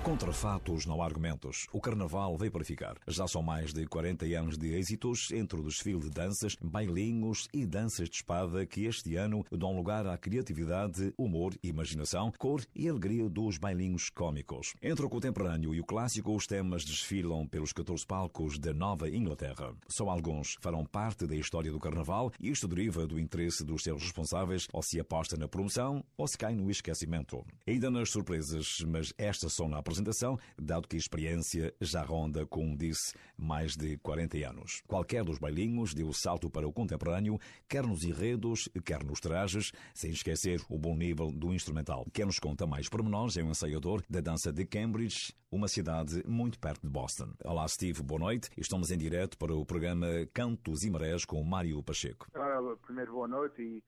Contra 0.03 0.33
fatos 0.33 0.87
não 0.87 1.03
há 1.03 1.05
argumentos. 1.05 1.67
O 1.71 1.79
carnaval 1.79 2.35
veio 2.39 2.51
para 2.51 2.65
ficar. 2.65 2.97
Já 3.07 3.29
são 3.29 3.43
mais 3.43 3.71
de 3.75 3.87
40 3.87 4.25
anos 4.35 4.57
de 4.57 4.73
êxitos 4.73 5.31
entre 5.31 5.61
o 5.61 5.63
desfile 5.63 6.01
de 6.01 6.09
danças, 6.09 6.57
bailinhos 6.59 7.49
e 7.53 7.67
danças 7.67 8.09
de 8.09 8.17
espada 8.17 8.65
que 8.65 8.87
este 8.87 9.17
ano 9.17 9.45
dão 9.53 9.77
lugar 9.77 10.07
à 10.07 10.17
criatividade, 10.17 11.13
humor, 11.19 11.55
imaginação, 11.63 12.33
cor 12.39 12.65
e 12.75 12.89
alegria 12.89 13.29
dos 13.29 13.59
bailinhos 13.59 14.09
cômicos. 14.09 14.73
Entre 14.83 15.05
o 15.05 15.09
contemporâneo 15.09 15.75
e 15.75 15.81
o 15.81 15.85
clássico, 15.85 16.35
os 16.35 16.47
temas 16.47 16.83
desfilam 16.83 17.47
pelos 17.47 17.71
14 17.71 18.07
palcos 18.07 18.59
da 18.59 18.73
Nova 18.73 19.07
Inglaterra. 19.07 19.75
Só 19.87 20.09
alguns 20.09 20.57
farão 20.63 20.83
parte 20.83 21.27
da 21.27 21.37
história 21.37 21.71
do 21.71 21.79
carnaval 21.79 22.33
e 22.41 22.49
isto 22.49 22.67
deriva 22.67 23.07
do 23.07 23.21
interesse 23.21 23.63
dos 23.63 23.83
seus 23.83 24.03
responsáveis 24.03 24.67
ou 24.73 24.83
se 24.83 24.99
aposta 24.99 25.37
na 25.37 25.47
promoção 25.47 26.03
ou 26.17 26.27
se 26.27 26.39
cai 26.39 26.55
no 26.55 26.71
esquecimento. 26.71 27.45
Ainda 27.67 27.91
nas 27.91 28.11
surpresas, 28.11 28.79
mas 28.87 29.13
estas 29.19 29.53
são 29.53 29.69
na 29.69 29.77
apresentação, 29.91 30.39
dado 30.57 30.87
que 30.87 30.97
a 30.97 30.99
experiência 30.99 31.75
já 31.81 32.03
ronda, 32.03 32.47
como 32.47 32.77
disse, 32.77 33.15
mais 33.37 33.77
de 33.77 33.99
40 33.99 34.39
anos. 34.49 34.83
Qualquer 34.87 35.25
dos 35.25 35.39
bailinhos 35.39 35.93
deu 35.93 36.13
salto 36.13 36.49
para 36.49 36.67
o 36.67 36.73
contemporâneo, 36.73 37.39
quer 37.69 37.85
nos 37.85 38.05
enredos, 38.05 38.69
quer 38.85 39.03
nos 39.03 39.21
trajes, 39.21 39.73
sem 39.93 40.11
esquecer 40.13 40.61
o 40.69 40.79
bom 40.79 40.97
nível 40.97 41.33
do 41.33 41.53
instrumental. 41.53 42.07
Quem 42.13 42.25
nos 42.25 42.39
conta 42.39 42.67
mais 42.67 42.89
pormenores 42.89 43.37
é 43.37 43.43
o 43.43 43.51
ensaiador 43.51 44.03
da 44.09 44.21
dança 44.21 44.53
de 44.53 44.65
Cambridge, 44.65 45.35
uma 45.51 45.67
cidade 45.67 46.23
muito 46.27 46.59
perto 46.59 46.83
de 46.83 46.89
Boston. 46.89 47.33
Olá, 47.45 47.67
Steve, 47.67 48.03
boa 48.03 48.21
noite. 48.21 48.49
Estamos 48.57 48.91
em 48.91 48.99
direto 48.99 49.37
para 49.37 49.55
o 49.55 49.67
programa 49.67 50.07
Cantos 50.33 50.85
e 50.85 50.91
Marés 50.91 51.25
com 51.25 51.43
Mário 51.43 51.83
Pacheco. 51.83 52.29
Ora, 52.35 52.77
primeiro, 52.77 53.13
boa 53.13 53.27
noite. 53.27 53.61
E, 53.61 53.83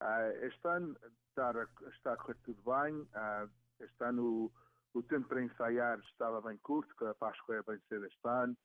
ah, 0.00 0.30
este 0.42 0.68
ano 0.68 0.96
está 1.28 1.50
a, 1.50 1.88
está 1.88 2.16
correr 2.16 2.36
tudo 2.44 2.62
bem. 2.62 3.04
Ah, 3.14 3.48
este 3.80 4.04
ano 4.04 4.52
o, 4.94 5.02
tempo 5.02 5.28
para 5.28 5.42
ensaiar 5.42 5.98
estava 6.00 6.40
bem 6.40 6.56
curto, 6.58 6.94
que 6.96 7.04
a 7.04 7.14
Páscoa 7.14 7.56
é 7.56 7.62
bem 7.62 7.78
cedo 7.88 8.06
este 8.06 8.20
ano. 8.24 8.56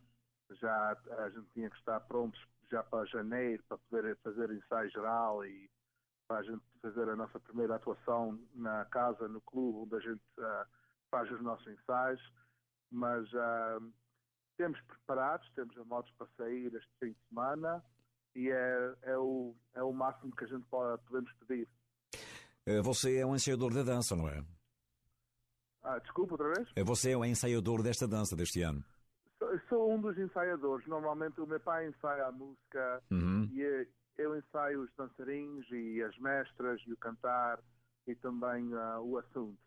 Já 0.52 0.98
a 1.20 1.30
gente 1.30 1.48
tinha 1.54 1.70
que 1.70 1.78
estar 1.78 2.00
prontos 2.02 2.40
já 2.70 2.84
para 2.84 3.06
janeiro 3.06 3.64
para 3.68 3.78
poder 3.78 4.18
fazer 4.24 4.52
ensaio 4.52 4.90
geral 4.92 5.46
e 5.46 5.70
para 6.28 6.38
a 6.38 6.44
gente 6.44 6.64
fazer 6.82 7.10
a 7.10 7.16
nossa 7.16 7.40
primeira 7.40 7.76
atuação 7.76 8.40
na 8.54 8.86
casa, 8.86 9.28
no 9.28 9.42
clube, 9.42 9.80
onde 9.80 9.96
a 9.96 10.00
gente 10.00 10.24
uh, 10.40 10.66
faz 11.10 11.30
os 11.32 11.42
nossos 11.42 11.68
ensaios. 11.68 12.22
Mas 12.92 13.32
uh, 13.34 13.94
temos 14.58 14.80
preparados, 14.82 15.50
temos 15.56 15.78
a 15.78 15.84
motos 15.86 16.12
para 16.18 16.28
sair 16.38 16.74
este 16.74 16.92
fim 17.00 17.12
de 17.12 17.28
semana 17.30 17.84
e 18.36 18.50
é, 18.50 18.96
é, 19.04 19.18
o, 19.18 19.56
é 19.74 19.84
o 19.84 19.94
máximo 19.94 20.36
que 20.36 20.44
a 20.44 20.48
gente 20.48 20.66
pode, 20.70 21.02
podemos 21.04 21.32
pedir. 21.34 21.68
Eh, 22.66 22.82
você 22.82 23.18
é 23.18 23.26
um 23.26 23.36
ensaiador 23.36 23.74
da 23.74 23.84
dança, 23.84 24.16
não 24.16 24.28
é? 24.28 24.44
Ah, 25.94 26.00
desculpa 26.00 26.34
outra 26.34 26.52
vez? 26.54 26.68
Eh, 26.76 26.84
você 26.84 27.12
é 27.12 27.18
um 27.18 27.24
ensaiador 27.24 27.84
desta 27.84 28.08
dança 28.08 28.36
deste 28.36 28.64
ano? 28.64 28.84
Sou, 29.38 29.60
sou 29.70 29.92
um 29.94 30.02
dos 30.02 30.18
ensaiadores. 30.18 30.88
Normalmente 30.88 31.40
o 31.40 31.46
meu 31.46 31.60
pai 31.60 31.88
ensaia 31.88 32.26
a 32.26 32.32
música 32.32 33.04
uhum. 33.12 33.48
e 33.52 33.88
eu 34.18 34.36
ensaio 34.36 34.82
os 34.82 34.90
dançarinos 34.98 35.70
e 35.70 36.02
as 36.02 36.18
mestras 36.18 36.82
e 36.88 36.94
o 36.94 36.98
cantar 36.98 37.60
e 38.08 38.16
também 38.16 38.74
uh, 38.74 39.02
o 39.02 39.20
assunto. 39.20 39.58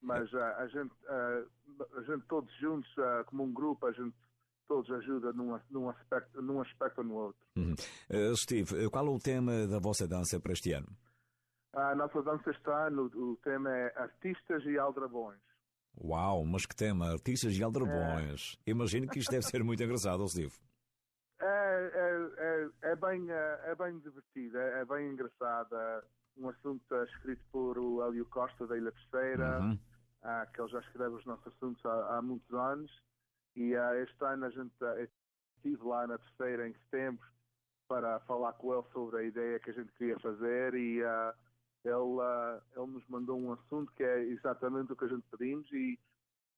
Mas 0.00 0.32
uh, 0.32 0.38
a, 0.38 0.66
gente, 0.68 0.92
uh, 0.92 1.98
a 1.98 2.02
gente 2.02 2.24
todos 2.28 2.54
juntos, 2.60 2.88
como 3.26 3.42
um 3.42 3.52
grupo, 3.52 3.86
a 3.86 3.92
gente 3.92 4.14
todos 4.68 4.88
ajuda 4.92 5.32
num, 5.32 5.58
num, 5.70 5.88
aspecto, 5.90 6.40
num 6.40 6.60
aspecto 6.60 6.98
ou 6.98 7.04
no 7.04 7.14
outro. 7.14 7.40
Uhum. 7.56 7.74
Steve, 8.36 8.88
qual 8.90 9.06
é 9.06 9.10
o 9.10 9.18
tema 9.18 9.66
da 9.66 9.80
vossa 9.80 10.06
dança 10.06 10.38
para 10.38 10.52
este 10.52 10.72
ano? 10.72 10.86
A 11.72 11.96
nossa 11.96 12.22
dança 12.22 12.50
este 12.50 12.70
ano, 12.70 13.10
o 13.12 13.36
tema 13.42 13.70
é 13.76 13.92
Artistas 13.96 14.64
e 14.64 14.78
Aldrabões. 14.78 15.40
Uau, 16.02 16.44
mas 16.44 16.66
que 16.66 16.74
tema, 16.74 17.12
Artistas 17.12 17.56
e 17.56 17.62
Aldrabões. 17.62 18.58
É. 18.66 18.70
Imagino 18.70 19.08
que 19.08 19.18
isto 19.18 19.30
deve 19.30 19.44
ser 19.44 19.62
muito 19.62 19.82
engraçado, 19.82 20.26
Steve. 20.28 20.52
É, 21.40 21.46
é, 21.46 22.30
é, 22.38 22.90
é, 22.92 22.96
bem, 22.96 23.30
é, 23.30 23.60
é 23.66 23.74
bem 23.74 23.98
divertido, 23.98 24.58
é, 24.58 24.80
é 24.80 24.84
bem 24.84 25.10
engraçado. 25.10 25.74
É 25.74 26.02
um 26.36 26.48
assunto 26.48 26.94
escrito 27.04 27.44
por 27.52 27.78
o 27.78 28.02
Hélio 28.02 28.26
Costa 28.26 28.66
da 28.66 28.76
Ilha 28.76 28.92
Terceira, 28.92 29.60
uhum. 29.60 29.78
Ah, 30.26 30.46
que 30.46 30.58
ele 30.58 30.70
já 30.70 30.80
escreve 30.80 31.16
os 31.16 31.24
nossos 31.26 31.46
assuntos 31.48 31.84
há, 31.84 32.16
há 32.16 32.22
muitos 32.22 32.50
anos. 32.54 32.90
E 33.54 33.76
uh, 33.76 33.94
este 34.02 34.24
ano 34.24 34.46
a 34.46 34.50
gente 34.50 34.72
estive 35.56 35.84
lá 35.84 36.06
na 36.06 36.16
Terceira 36.16 36.66
em 36.66 36.72
setembro 36.72 37.26
para 37.86 38.18
falar 38.20 38.54
com 38.54 38.72
ele 38.72 38.86
sobre 38.90 39.18
a 39.18 39.22
ideia 39.22 39.60
que 39.60 39.68
a 39.70 39.74
gente 39.74 39.92
queria 39.92 40.18
fazer 40.20 40.74
e 40.74 41.02
uh, 41.02 41.34
ele, 41.84 42.62
ele 42.76 42.86
nos 42.86 43.06
mandou 43.08 43.38
um 43.38 43.52
assunto 43.52 43.92
que 43.92 44.02
é 44.02 44.24
exatamente 44.24 44.92
o 44.92 44.96
que 44.96 45.04
a 45.04 45.08
gente 45.08 45.24
pedimos 45.30 45.70
e 45.72 45.98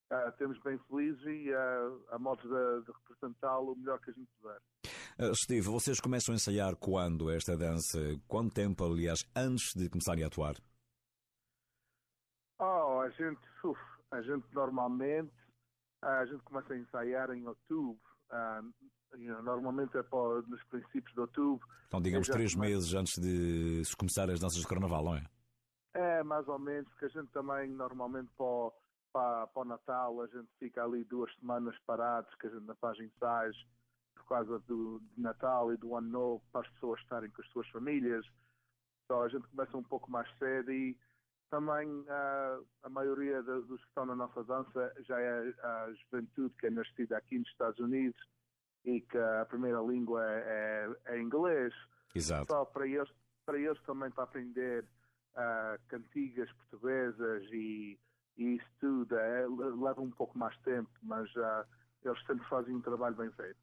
Uh, 0.08 0.30
temos 0.38 0.56
bem 0.62 0.78
felizes 0.88 1.20
e 1.26 1.50
uh, 1.50 2.04
a 2.10 2.18
modo 2.18 2.40
de, 2.42 2.84
de 2.84 2.92
representá-lo 2.92 3.72
o 3.72 3.76
melhor 3.76 3.98
que 3.98 4.10
a 4.10 4.12
gente 4.12 4.30
puder. 4.40 4.60
Uh, 5.18 5.34
Steve, 5.34 5.66
vocês 5.66 5.98
começam 5.98 6.32
a 6.32 6.36
ensaiar 6.36 6.76
quando 6.76 7.28
esta 7.28 7.56
dança? 7.56 7.98
Quanto 8.28 8.54
tempo, 8.54 8.84
aliás, 8.84 9.24
antes 9.34 9.74
de 9.74 9.90
começarem 9.90 10.22
a 10.22 10.28
atuar? 10.28 10.54
Oh, 12.60 13.00
a 13.00 13.10
gente, 13.10 13.40
uf, 13.64 13.80
a 14.12 14.22
gente 14.22 14.46
normalmente 14.54 15.34
a 16.02 16.24
gente 16.24 16.42
começa 16.44 16.72
a 16.72 16.78
ensaiar 16.78 17.30
em 17.32 17.44
outubro. 17.44 18.00
Know, 18.30 18.72
normalmente 19.42 19.97
é 19.97 20.03
para, 20.03 20.42
nos 20.42 20.62
princípios 20.64 21.12
de 21.14 21.21
outubro. 21.21 21.66
Então, 21.87 22.01
digamos, 22.01 22.29
três 22.29 22.55
começa... 22.55 22.73
meses 22.73 22.95
antes 22.95 23.19
de 23.19 23.85
se 23.85 23.97
começar 23.97 24.29
as 24.31 24.40
danças 24.40 24.59
de 24.59 24.66
carnaval, 24.66 25.05
não 25.05 25.16
é? 25.16 25.25
É, 25.95 26.23
mais 26.23 26.47
ou 26.49 26.59
menos, 26.59 26.88
porque 26.90 27.07
a 27.07 27.09
gente 27.09 27.29
também 27.33 27.71
normalmente 27.71 28.31
para 28.37 28.71
para, 29.16 29.47
para 29.47 29.62
o 29.62 29.64
Natal 29.64 30.21
a 30.21 30.27
gente 30.27 30.49
fica 30.59 30.85
ali 30.85 31.03
duas 31.05 31.35
semanas 31.37 31.75
parados, 31.87 32.35
que 32.35 32.49
a 32.49 32.51
gente 32.51 32.66
não 32.66 32.77
faz 32.77 33.01
ensaios 33.01 33.57
por 34.14 34.27
causa 34.29 34.59
do 34.61 35.01
Natal 35.16 35.73
e 35.73 35.77
do 35.79 35.97
Ano 35.97 36.09
Novo, 36.09 36.45
para 36.53 36.61
as 36.66 36.73
pessoas 36.75 37.01
estarem 37.01 37.31
com 37.31 37.40
as 37.40 37.49
suas 37.49 37.66
famílias. 37.69 38.27
Então 39.05 39.23
a 39.23 39.29
gente 39.29 39.47
começa 39.49 39.75
um 39.75 39.83
pouco 39.83 40.11
mais 40.11 40.29
cedo 40.37 40.71
e 40.71 40.99
também 41.49 41.88
uh, 41.88 42.66
a 42.83 42.88
maioria 42.90 43.42
de, 43.42 43.61
dos 43.62 43.81
que 43.81 43.88
estão 43.88 44.05
na 44.05 44.16
nossa 44.16 44.45
dança 44.45 44.92
já 45.01 45.19
é 45.19 45.55
a 45.62 45.92
juventude 45.95 46.55
que 46.59 46.66
é 46.66 46.71
nascida 46.71 47.16
aqui 47.16 47.38
nos 47.38 47.49
Estados 47.49 47.79
Unidos 47.79 48.21
e 48.87 49.01
que 49.03 49.18
a 49.18 49.44
primeira 49.44 49.81
língua 49.81 50.25
é, 50.25 50.88
é, 51.07 51.14
é 51.16 51.20
inglês. 51.20 51.75
Exato. 52.14 52.46
Só 52.46 52.64
para 52.64 52.87
eles, 52.87 53.11
para 53.44 53.59
eles 53.59 53.79
também 53.83 54.11
para 54.11 54.25
aprender 54.25 54.85
uh, 55.35 55.79
cantigas 55.88 56.51
portuguesas 56.53 57.44
e 57.53 57.99
e 58.37 58.57
isso 58.57 58.66
tudo 58.81 59.16
é, 59.16 59.46
leva 59.46 60.01
um 60.01 60.11
pouco 60.11 60.37
mais 60.38 60.57
tempo, 60.59 60.90
mas 61.03 61.29
uh, 61.37 61.64
eles 62.05 62.22
sempre 62.27 62.46
fazem 62.49 62.75
um 62.75 62.83
trabalho 62.83 63.16
bem 63.16 63.31
feito. 63.33 63.59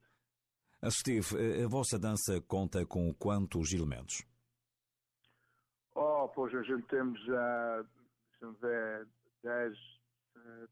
A 0.81 0.89
Steve, 0.89 1.63
a 1.63 1.67
vossa 1.67 1.97
dança 1.99 2.41
conta 2.41 2.85
com 2.85 3.13
quantos 3.13 3.71
elementos? 3.71 4.25
Oh, 5.95 6.27
pois 6.33 6.53
a 6.55 6.63
gente 6.63 6.85
temos, 6.87 7.19
uh, 7.27 7.87
deixa-me 8.31 8.57
ver, 8.59 9.07
10, 9.43 9.77
uh, 9.77 10.69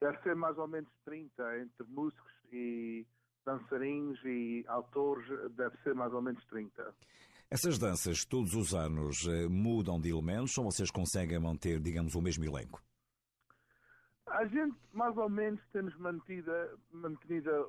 deve 0.00 0.22
ser 0.22 0.36
mais 0.36 0.56
ou 0.58 0.68
menos 0.68 0.92
30, 1.04 1.60
entre 1.60 1.86
músicos 1.88 2.32
e 2.52 3.06
dançarinos 3.44 4.18
e 4.24 4.64
autores, 4.68 5.26
deve 5.52 5.76
ser 5.82 5.94
mais 5.94 6.12
ou 6.12 6.22
menos 6.22 6.44
30. 6.46 6.94
Essas 7.50 7.78
danças, 7.78 8.24
todos 8.24 8.54
os 8.54 8.74
anos, 8.74 9.26
eh, 9.28 9.46
mudam 9.46 10.00
de 10.00 10.08
elementos 10.08 10.56
ou 10.56 10.64
vocês 10.64 10.90
conseguem 10.90 11.38
manter, 11.38 11.78
digamos, 11.80 12.14
o 12.14 12.22
mesmo 12.22 12.44
elenco? 12.44 12.80
A 14.26 14.46
gente, 14.46 14.74
mais 14.92 15.14
ou 15.18 15.28
menos, 15.28 15.60
temos 15.70 15.94
mantida, 15.98 16.70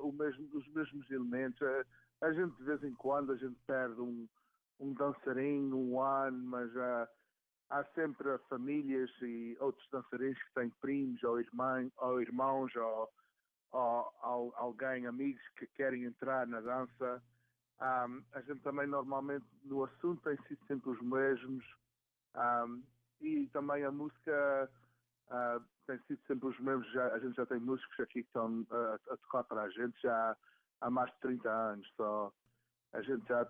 o 0.00 0.10
mesmo, 0.10 0.48
os 0.54 0.66
mesmos 0.68 1.10
elementos. 1.10 1.60
A, 1.60 1.84
a, 2.26 2.32
gente, 2.32 2.56
de 2.56 2.64
vez 2.64 2.82
em 2.82 2.94
quando, 2.94 3.32
a 3.32 3.36
gente 3.36 3.56
perde 3.66 4.00
um, 4.00 4.26
um 4.80 4.94
dançarino, 4.94 5.76
um 5.76 6.00
ano, 6.00 6.42
mas 6.46 6.74
uh, 6.74 7.06
há 7.68 7.84
sempre 7.94 8.38
famílias 8.48 9.10
e 9.20 9.54
outros 9.60 9.86
dançarinos 9.90 10.42
que 10.42 10.54
têm 10.54 10.70
primos 10.80 11.22
ou, 11.22 11.38
irmãos 11.38 11.92
ou 11.98 12.22
irmãos 12.22 12.74
ou, 12.76 13.10
ou, 13.74 14.52
alguém, 14.56 15.06
amigos 15.06 15.42
que 15.56 15.66
querem 15.68 16.04
entrar 16.04 16.46
na 16.46 16.60
dança. 16.60 17.22
Um, 17.80 18.22
a 18.32 18.40
gente 18.40 18.60
também 18.60 18.86
normalmente 18.86 19.44
no 19.64 19.84
assunto 19.84 20.22
tem 20.22 20.36
sido 20.46 20.64
sempre 20.66 20.90
os 20.90 21.02
mesmos 21.02 21.64
um, 22.36 22.82
e 23.20 23.48
também 23.48 23.84
a 23.84 23.90
música 23.90 24.70
uh, 25.26 25.64
tem 25.86 25.98
sido 26.06 26.20
sempre 26.26 26.48
os 26.48 26.60
mesmos. 26.60 26.90
Já, 26.92 27.08
a 27.08 27.18
gente 27.18 27.34
já 27.34 27.46
tem 27.46 27.58
músicos 27.58 27.98
aqui 27.98 28.22
que 28.22 28.28
estão 28.28 28.62
uh, 28.70 28.94
a 29.10 29.16
tocar 29.16 29.44
para 29.44 29.62
a 29.62 29.70
gente 29.70 30.00
já 30.00 30.36
há 30.80 30.90
mais 30.90 31.10
de 31.12 31.20
30 31.20 31.50
anos. 31.50 31.92
Só 31.96 32.32
a 32.92 33.02
gente 33.02 33.26
já 33.26 33.44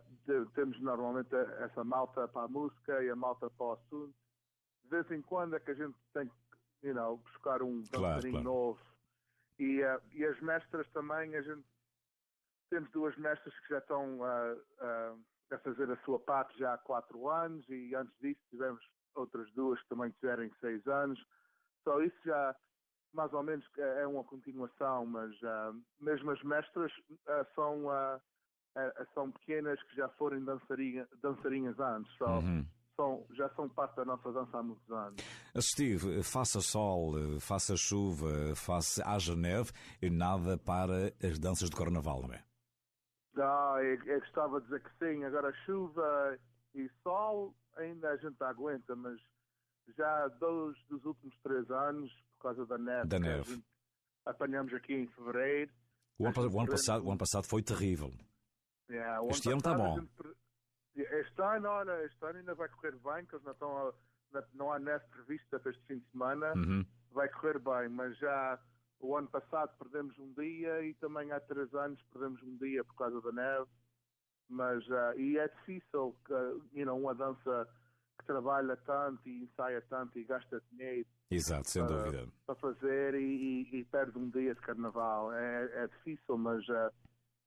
temos 0.54 0.80
normalmente 0.80 1.34
essa 1.34 1.84
malta 1.84 2.26
para 2.28 2.44
a 2.44 2.48
música 2.48 3.02
e 3.02 3.10
a 3.10 3.16
malta 3.16 3.50
para 3.50 3.66
o 3.66 3.72
assunto. 3.72 4.14
De 4.84 4.90
vez 4.90 5.10
em 5.10 5.20
quando 5.20 5.54
é 5.56 5.60
que 5.60 5.70
a 5.70 5.74
gente 5.74 5.96
tem 6.14 6.28
que 6.28 6.88
you 6.88 6.94
know, 6.94 7.18
buscar 7.18 7.62
um 7.62 7.82
dançarino 7.82 7.90
claro, 7.90 8.30
claro. 8.30 8.44
novo. 8.44 8.93
E, 9.58 9.82
uh, 9.82 10.00
e 10.12 10.24
as 10.24 10.40
mestras 10.40 10.88
também, 10.90 11.34
a 11.36 11.42
gente 11.42 11.64
temos 12.70 12.90
duas 12.90 13.16
mestras 13.16 13.56
que 13.60 13.68
já 13.68 13.78
estão 13.78 14.18
uh, 14.18 14.56
uh, 14.56 15.24
a 15.52 15.58
fazer 15.58 15.88
a 15.90 15.96
sua 15.98 16.18
parte 16.18 16.58
já 16.58 16.74
há 16.74 16.78
quatro 16.78 17.28
anos 17.28 17.64
e 17.68 17.94
antes 17.94 18.12
disso 18.18 18.40
tivemos 18.50 18.84
outras 19.14 19.48
duas 19.52 19.80
que 19.82 19.88
também 19.88 20.10
tiveram 20.10 20.50
seis 20.60 20.84
anos. 20.88 21.24
Só 21.84 22.00
isso 22.00 22.16
já 22.24 22.56
mais 23.12 23.32
ou 23.32 23.44
menos 23.44 23.64
é 23.78 24.04
uma 24.08 24.24
continuação, 24.24 25.06
mas 25.06 25.30
uh, 25.42 25.80
mesmo 26.00 26.32
as 26.32 26.42
mestras 26.42 26.90
são, 27.54 27.84
são 29.14 29.30
pequenas 29.30 29.80
que 29.84 29.94
já 29.94 30.08
foram 30.08 30.44
dançarinha, 30.44 31.06
dançarinhas 31.22 31.78
antes. 31.78 32.12
Só, 32.16 32.40
uhum. 32.40 32.66
São, 32.96 33.26
já 33.32 33.48
são 33.50 33.68
parte 33.68 33.96
da 33.96 34.04
nossa 34.04 34.32
dança 34.32 34.58
há 34.58 34.62
muitos 34.62 34.90
anos. 34.90 35.20
Steve, 35.58 36.22
faça 36.22 36.60
sol, 36.60 37.14
faça 37.40 37.76
chuva, 37.76 38.54
faça 38.54 39.02
haja 39.04 39.34
neve 39.34 39.72
e 40.00 40.08
nada 40.08 40.56
para 40.58 41.12
as 41.22 41.38
danças 41.38 41.70
de 41.70 41.76
carnaval, 41.76 42.22
não 42.22 42.32
é? 42.32 42.44
Ah, 43.36 43.78
eu, 43.82 44.00
eu 44.04 44.20
gostava 44.20 44.60
de 44.60 44.66
dizer 44.66 44.82
que 44.82 44.90
sim. 44.98 45.24
Agora 45.24 45.52
chuva 45.64 46.38
e 46.74 46.88
sol 47.02 47.54
ainda 47.76 48.10
a 48.10 48.16
gente 48.16 48.40
aguenta, 48.42 48.94
mas 48.94 49.20
já 49.96 50.28
dois 50.28 50.76
dos 50.88 51.04
últimos 51.04 51.36
três 51.42 51.68
anos, 51.70 52.12
por 52.38 52.42
causa 52.42 52.66
da 52.66 52.78
neve, 52.78 53.08
da 53.08 53.18
neve. 53.18 53.62
apanhamos 54.24 54.72
aqui 54.72 54.94
em 54.94 55.06
fevereiro. 55.08 55.72
O 56.18 56.26
ano, 56.26 56.34
o 56.36 56.60
ano, 56.60 56.70
passado, 56.70 57.04
o 57.04 57.08
ano 57.10 57.18
passado 57.18 57.44
foi 57.44 57.62
terrível. 57.62 58.12
Yeah, 58.88 59.26
este 59.30 59.48
ano 59.48 59.58
está 59.58 59.74
bom. 59.74 60.06
Este 60.96 61.42
ano, 61.42 61.68
olha, 61.68 62.04
este 62.04 62.24
ano 62.24 62.38
ainda 62.38 62.54
vai 62.54 62.68
correr 62.68 62.92
bem, 62.92 63.26
que 63.26 63.34
eles 63.34 63.44
não, 63.44 63.52
estão 63.52 63.88
a, 63.88 64.44
não 64.54 64.72
há 64.72 64.78
neve 64.78 65.04
prevista 65.08 65.58
para 65.58 65.70
este 65.70 65.84
fim 65.86 65.98
de 65.98 66.10
semana. 66.10 66.52
Uhum. 66.56 66.84
Vai 67.10 67.28
correr 67.28 67.58
bem, 67.58 67.88
mas 67.88 68.16
já 68.18 68.58
o 69.00 69.16
ano 69.16 69.28
passado 69.28 69.76
perdemos 69.78 70.18
um 70.18 70.32
dia 70.34 70.82
e 70.82 70.94
também 70.94 71.30
há 71.32 71.40
três 71.40 71.72
anos 71.74 72.00
perdemos 72.12 72.42
um 72.42 72.56
dia 72.56 72.84
por 72.84 72.94
causa 72.96 73.20
da 73.20 73.32
neve. 73.32 73.66
Mas, 74.48 74.86
uh, 74.88 75.18
e 75.18 75.38
é 75.38 75.48
difícil 75.48 76.14
que, 76.26 76.78
you 76.78 76.86
know, 76.86 76.98
uma 76.98 77.14
dança 77.14 77.68
que 78.18 78.26
trabalha 78.26 78.76
tanto 78.78 79.28
e 79.28 79.44
ensaia 79.44 79.80
tanto 79.82 80.18
e 80.18 80.24
gasta 80.24 80.62
dinheiro. 80.70 81.08
Exato, 81.30 81.68
sem 81.68 81.84
para, 81.86 81.96
dúvida. 81.96 82.32
Para 82.46 82.54
fazer 82.56 83.14
e, 83.14 83.68
e, 83.72 83.80
e, 83.80 83.84
perde 83.86 84.18
um 84.18 84.30
dia 84.30 84.54
de 84.54 84.60
carnaval. 84.60 85.32
É, 85.32 85.84
é 85.84 85.86
difícil, 85.88 86.36
mas 86.36 86.66
uh, 86.68 86.90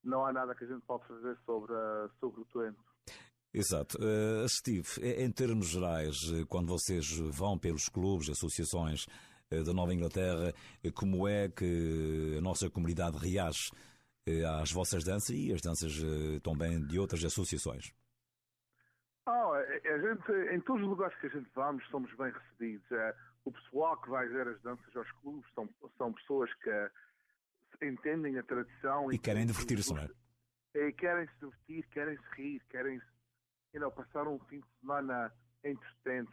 não 0.04 0.26
há 0.26 0.34
nada 0.34 0.56
que 0.56 0.64
a 0.64 0.68
gente 0.68 0.82
possa 0.86 1.06
fazer 1.06 1.38
sobre, 1.46 1.72
uh, 1.72 2.10
sobre 2.20 2.42
o 2.42 2.46
tempo. 2.46 2.84
Exato. 3.58 3.98
Uh, 3.98 4.48
Steve, 4.48 4.88
em 5.02 5.32
termos 5.32 5.70
gerais, 5.70 6.18
quando 6.48 6.68
vocês 6.68 7.18
vão 7.18 7.58
pelos 7.58 7.90
clubes, 7.90 8.30
associações 8.30 9.06
da 9.50 9.74
Nova 9.74 9.94
Inglaterra, 9.94 10.54
como 10.94 11.28
é 11.28 11.48
que 11.50 12.36
a 12.38 12.42
nossa 12.42 12.70
comunidade 12.70 13.18
reage 13.18 13.72
às 14.62 14.72
vossas 14.72 15.06
danças 15.06 15.30
e 15.30 15.54
às 15.54 15.62
danças 15.62 15.94
também 16.44 16.86
de 16.86 17.00
outras 17.00 17.24
associações? 17.24 17.94
Oh, 19.28 19.54
a 19.54 19.98
gente, 20.00 20.56
em 20.56 20.62
todos 20.62 20.84
os 20.84 20.88
lugares 20.88 21.18
que 21.20 21.28
a 21.28 21.30
gente 21.30 21.50
vamos, 21.54 21.86
somos 21.90 22.14
bem 22.16 22.32
recebidos. 22.32 22.90
É, 22.92 23.14
o 23.44 23.52
pessoal 23.52 24.00
que 24.02 24.10
vai 24.10 24.26
ver 24.28 24.48
as 24.48 24.62
danças 24.62 24.96
aos 24.96 25.12
clubes 25.22 25.46
são, 25.54 25.70
são 25.98 26.14
pessoas 26.14 26.50
que 26.56 27.86
entendem 27.86 28.38
a 28.38 28.44
tradição 28.44 29.12
e, 29.12 29.16
e 29.16 29.20
querem 29.20 29.46
divertir-se, 29.46 29.94
não 29.94 30.02
é? 30.02 30.10
E 30.76 30.94
querem 30.94 31.28
se 31.28 31.40
divertir, 31.40 31.88
querem 31.90 32.18
se 32.18 32.36
rir, 32.36 32.62
querem 32.70 33.02
you 33.74 33.80
know, 33.80 33.92
passar 33.92 34.28
um 34.28 34.40
fim 34.46 34.60
de 34.60 34.80
semana 34.80 35.32
entretente. 35.64 36.32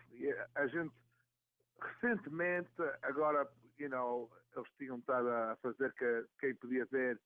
A 0.55 0.67
gente, 0.67 0.95
recentemente, 1.81 2.71
agora, 3.03 3.49
you 3.79 3.89
know, 3.89 4.31
eles 4.57 4.69
tinham 4.79 4.99
estado 4.99 5.29
a 5.29 5.57
fazer 5.57 5.93
que 5.95 6.27
quem 6.41 6.55
podia 6.57 6.87
ver 6.87 7.21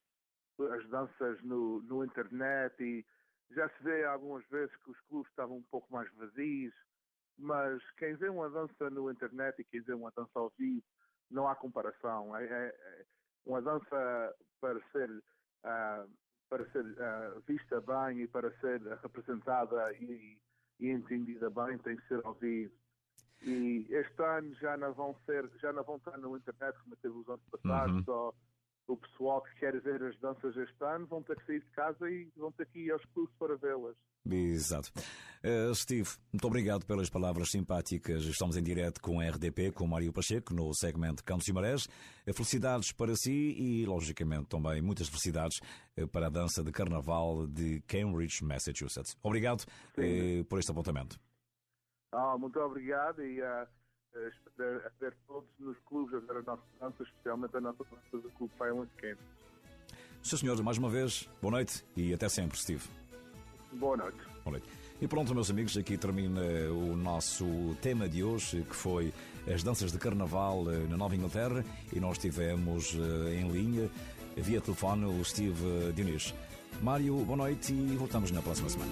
as 0.73 0.87
danças 0.89 1.41
no, 1.43 1.81
no 1.83 2.03
internet 2.03 2.75
e 2.83 3.05
já 3.51 3.67
se 3.69 3.83
vê 3.83 4.03
algumas 4.05 4.45
vezes 4.47 4.75
que 4.77 4.91
os 4.91 4.99
clubes 5.01 5.29
estavam 5.31 5.57
um 5.57 5.63
pouco 5.63 5.91
mais 5.91 6.11
vazios, 6.13 6.73
mas 7.37 7.81
quem 7.91 8.15
vê 8.15 8.29
uma 8.29 8.49
dança 8.49 8.89
no 8.89 9.09
internet 9.09 9.59
e 9.59 9.65
quem 9.65 9.81
vê 9.81 9.93
uma 9.93 10.11
dança 10.11 10.31
ao 10.35 10.51
vivo, 10.57 10.83
não 11.31 11.47
há 11.47 11.55
comparação. 11.55 12.35
É, 12.35 12.43
é, 12.43 12.67
é 12.67 13.05
uma 13.45 13.61
dança 13.61 14.35
para 14.59 14.79
ser, 14.91 15.09
uh, 15.09 16.09
para 16.49 16.65
ser 16.71 16.83
uh, 16.83 17.41
vista 17.47 17.79
bem 17.81 18.21
e 18.23 18.27
para 18.27 18.51
ser 18.59 18.81
representada 19.01 19.93
e, 19.93 20.37
e, 20.79 20.89
entendida 20.89 21.49
bem 21.49 21.77
tem 21.77 21.95
que 21.95 22.07
ser 22.07 22.21
ao 22.25 22.33
vivo. 22.33 22.73
E 23.41 23.87
este 23.89 24.21
ano 24.21 24.53
já 24.55 24.75
não 24.75 24.93
vão 24.93 25.15
ser, 25.25 25.49
já 25.61 25.71
não 25.71 25.83
vão 25.83 25.95
estar 25.95 26.17
no 26.17 26.35
internet 26.35 26.77
como 26.83 26.95
teve 26.97 27.15
os 27.15 27.29
anos 27.29 27.45
passados, 27.51 27.95
uhum. 27.95 28.03
só 28.03 28.33
o 28.89 28.97
pessoal 28.97 29.41
que 29.41 29.55
quer 29.59 29.79
ver 29.79 30.03
as 30.03 30.17
danças 30.19 30.57
este 30.57 30.83
ano 30.83 31.05
vão 31.05 31.21
ter 31.21 31.35
que 31.37 31.45
sair 31.45 31.59
de 31.59 31.69
casa 31.69 32.09
e 32.09 32.27
vão 32.35 32.51
ter 32.51 32.65
que 32.67 32.79
ir 32.79 32.91
aos 32.91 33.05
clubes 33.05 33.33
para 33.37 33.55
vê-las. 33.55 33.95
Exato. 34.25 34.91
Uh, 35.43 35.73
Steve, 35.73 36.09
muito 36.33 36.45
obrigado 36.45 36.85
pelas 36.85 37.09
palavras 37.09 37.49
simpáticas. 37.51 38.23
Estamos 38.23 38.57
em 38.57 38.63
direto 38.63 38.99
com 38.99 39.19
a 39.19 39.29
RDP, 39.29 39.71
com 39.71 39.87
Mário 39.87 40.11
Pacheco, 40.11 40.53
no 40.53 40.73
segmento 40.73 41.23
Campos 41.23 41.47
e 41.47 41.53
Marés. 41.53 41.87
Eh, 42.25 42.33
felicidades 42.33 42.91
para 42.91 43.15
si 43.15 43.55
e, 43.57 43.85
logicamente, 43.85 44.47
também 44.47 44.81
muitas 44.81 45.07
felicidades 45.07 45.59
eh, 45.95 46.05
para 46.07 46.27
a 46.27 46.29
dança 46.29 46.63
de 46.63 46.71
carnaval 46.71 47.47
de 47.47 47.81
Cambridge, 47.87 48.43
Massachusetts. 48.43 49.15
Obrigado 49.23 49.61
uh, 49.97 50.43
por 50.45 50.59
este 50.59 50.71
apontamento. 50.71 51.17
Ah, 52.11 52.37
muito 52.37 52.59
obrigado 52.59 53.23
e 53.23 53.41
uh, 53.41 53.67
a 54.15 54.89
ver 54.99 55.15
todos 55.27 55.49
nos 55.59 55.77
clubes, 55.87 56.13
a 56.15 56.19
ver 56.19 56.39
a 56.39 56.41
nossa 56.41 56.63
dança, 56.79 57.03
especialmente 57.03 57.55
a 57.55 57.61
nossa 57.61 57.83
dança 57.83 58.17
do 58.23 58.29
Clube 58.31 58.53
Violence 58.57 58.91
Camp. 58.97 59.17
Sr. 60.21 60.37
Senhor, 60.37 60.63
mais 60.63 60.77
uma 60.77 60.89
vez, 60.89 61.29
boa 61.41 61.51
noite 61.51 61.85
e 61.95 62.13
até 62.13 62.27
sempre, 62.27 62.57
Steve. 62.57 62.83
Boa 63.73 63.95
noite. 63.95 64.17
Boa 64.43 64.51
noite. 64.51 64.67
E 65.01 65.07
pronto, 65.07 65.33
meus 65.33 65.49
amigos, 65.49 65.77
aqui 65.77 65.97
termina 65.97 66.41
o 66.71 66.95
nosso 66.95 67.45
tema 67.81 68.09
de 68.09 68.23
hoje, 68.23 68.63
que 68.63 68.75
foi 68.75 69.13
as 69.47 69.63
danças 69.63 69.91
de 69.91 69.97
carnaval 69.97 70.69
eh, 70.69 70.87
na 70.89 70.97
Nova 70.97 71.15
Inglaterra, 71.15 71.63
e 71.93 71.99
nós 71.99 72.17
tivemos 72.17 72.95
eh, 72.95 73.35
em 73.35 73.49
linha, 73.49 73.89
via 74.35 74.59
telefone, 74.59 75.05
o 75.05 75.23
Steve 75.23 75.93
Diniz. 75.93 76.33
Mário, 76.81 77.15
boa 77.23 77.37
noite 77.37 77.73
e 77.73 77.95
voltamos 77.95 78.31
na 78.31 78.41
próxima 78.41 78.69
semana. 78.69 78.91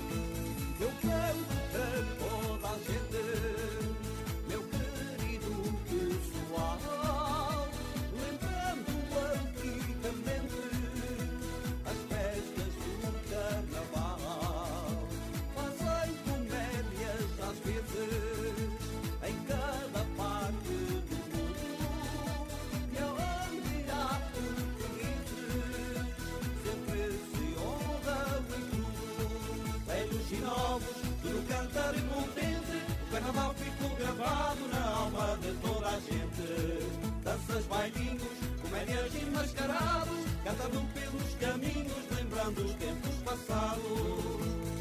Bailinhos, 37.77 38.23
comédias 38.61 39.13
e 39.13 39.25
mascarados, 39.29 40.19
cantando 40.43 40.81
pelos 40.93 41.35
caminhos, 41.35 42.03
lembrando 42.15 42.65
os 42.65 42.73
tempos 42.73 43.15
passados. 43.23 44.76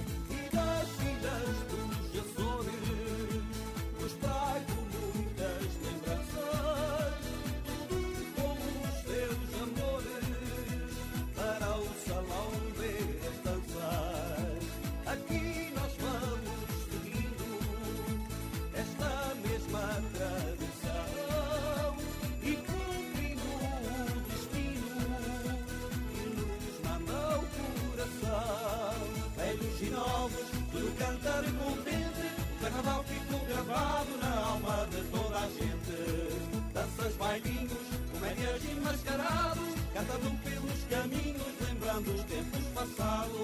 Lembrando 42.07 42.15
os 42.15 42.25
tempos 42.25 42.65
passados. 42.69 43.37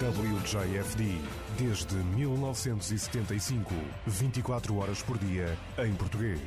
WJFD, 0.00 1.20
desde 1.58 1.94
1975, 1.94 3.74
24 4.06 4.76
horas 4.76 5.02
por 5.02 5.18
dia, 5.18 5.56
em 5.78 5.94
português. 5.94 6.40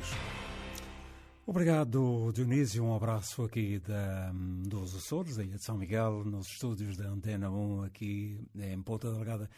Obrigado, 1.46 2.32
Dionísio. 2.34 2.84
Um 2.84 2.94
abraço 2.94 3.44
aqui 3.44 3.78
da, 3.78 4.32
dos 4.66 4.94
Açores, 4.96 5.36
da 5.36 5.44
Ilha 5.44 5.56
de 5.56 5.64
São 5.64 5.78
Miguel, 5.78 6.24
nos 6.24 6.48
estúdios 6.48 6.96
da 6.96 7.08
Antena 7.08 7.48
1, 7.50 7.84
aqui 7.84 8.40
em 8.56 8.82
Ponta 8.82 9.10
Delgada, 9.10 9.48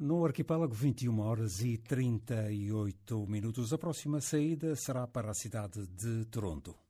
no 0.00 0.24
arquipélago, 0.24 0.74
21 0.74 1.20
horas 1.20 1.60
e 1.60 1.76
38 1.76 3.26
minutos. 3.28 3.72
A 3.72 3.78
próxima 3.78 4.20
saída 4.20 4.74
será 4.74 5.06
para 5.06 5.30
a 5.30 5.34
cidade 5.34 5.86
de 5.86 6.24
Toronto. 6.24 6.83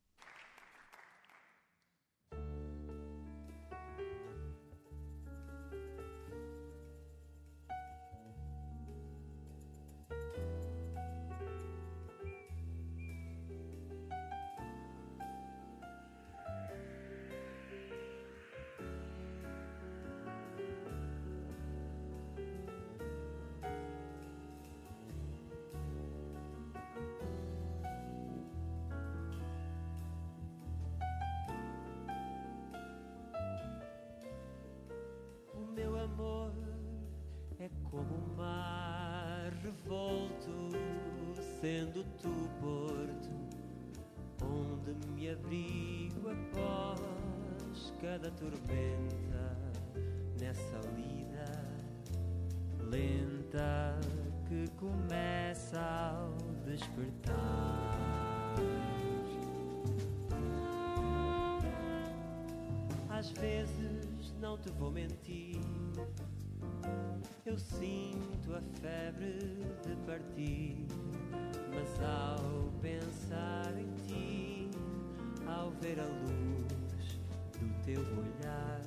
Do 41.95 42.03
tu 42.21 42.51
porto 42.61 43.31
onde 44.43 44.93
me 45.13 45.31
abrigo 45.31 46.29
após 46.29 47.93
cada 48.01 48.33
tormenta 48.33 49.57
nessa 50.41 50.81
lida 50.97 51.45
lenta 52.91 53.97
que 54.49 54.69
começa 54.73 55.81
ao 55.81 56.33
despertar. 56.65 57.35
Às 63.09 63.31
vezes 63.31 64.35
não 64.41 64.59
te 64.59 64.69
vou 64.73 64.91
mentir 64.91 65.61
eu 67.47 67.59
sinto 67.59 68.55
a 68.55 68.62
febre 68.81 69.38
de 69.83 69.97
partir, 70.07 70.87
mas 71.75 72.01
ao 72.03 72.70
pensar 72.81 73.73
em 73.79 73.92
ti, 74.07 74.70
ao 75.47 75.70
ver 75.73 76.01
a 76.01 76.05
luz 76.05 77.18
do 77.59 77.85
teu 77.85 78.01
olhar, 78.01 78.81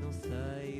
não 0.00 0.12
sei 0.12 0.79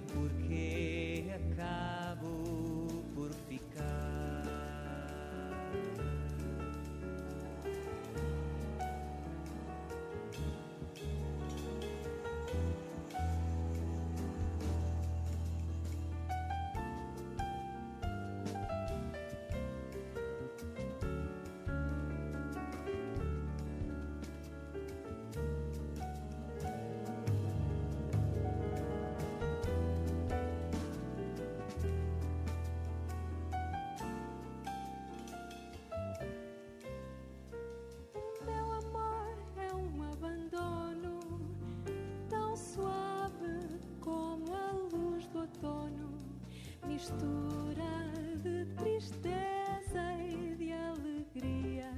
mistura 47.01 48.13
de 48.43 48.67
tristeza 48.77 50.03
e 50.19 50.55
de 50.55 50.71
alegria. 50.71 51.91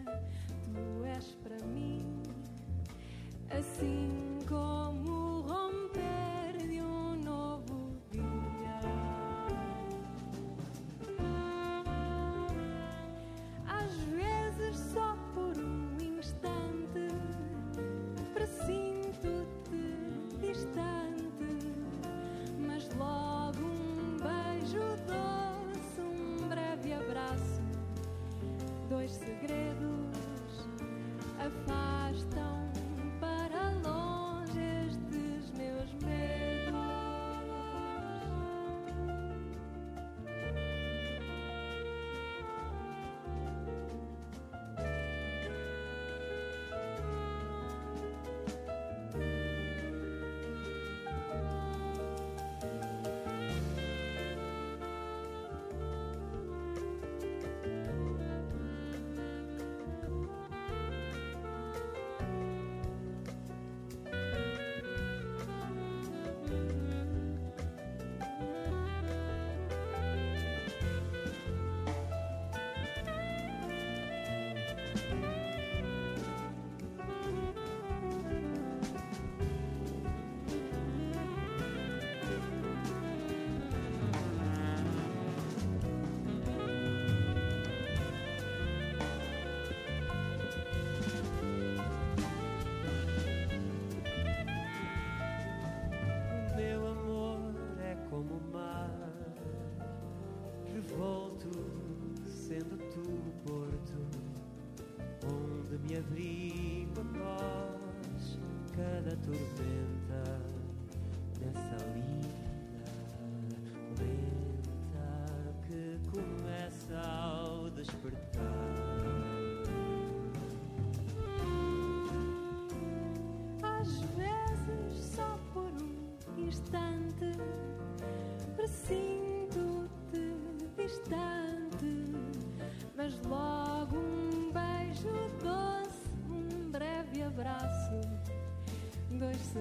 Tu 0.73 1.05
és 1.05 1.27
para 1.43 1.59
mim 1.67 2.23
assim 3.51 4.39
como 4.49 5.02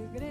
dois 0.10 0.31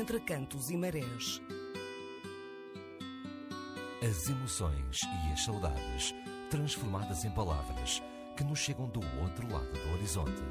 Entre 0.00 0.18
cantos 0.20 0.70
e 0.70 0.78
marés. 0.78 1.42
As 4.02 4.30
emoções 4.30 4.98
e 5.02 5.32
as 5.32 5.44
saudades 5.44 6.14
transformadas 6.50 7.22
em 7.26 7.30
palavras 7.32 8.02
que 8.34 8.42
nos 8.42 8.60
chegam 8.60 8.88
do 8.88 9.00
outro 9.20 9.46
lado 9.52 9.70
do 9.70 9.92
horizonte. 9.92 10.42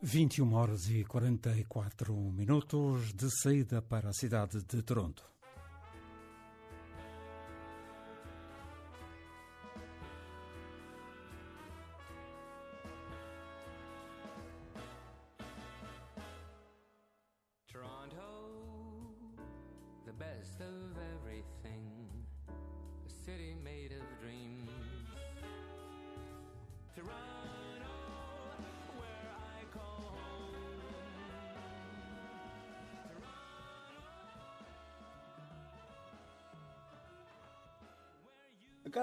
Vinte 0.00 0.36
e 0.36 0.42
uma 0.42 0.58
horas 0.58 0.88
e 0.88 1.02
quarenta 1.02 1.50
e 1.58 1.64
quatro 1.64 2.14
minutos 2.14 3.12
de 3.12 3.28
saída 3.42 3.82
para 3.82 4.10
a 4.10 4.12
cidade 4.12 4.62
de 4.62 4.80
Toronto. 4.80 5.28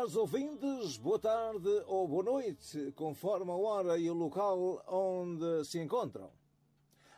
Caros 0.08 0.16
ouvintes, 0.16 0.96
boa 0.96 1.20
tarde 1.20 1.68
ou 1.86 2.08
boa 2.08 2.24
noite, 2.24 2.94
conforme 2.96 3.52
a 3.52 3.56
hora 3.56 3.98
e 3.98 4.10
o 4.10 4.14
local 4.14 4.82
onde 4.88 5.66
se 5.66 5.80
encontram. 5.80 6.32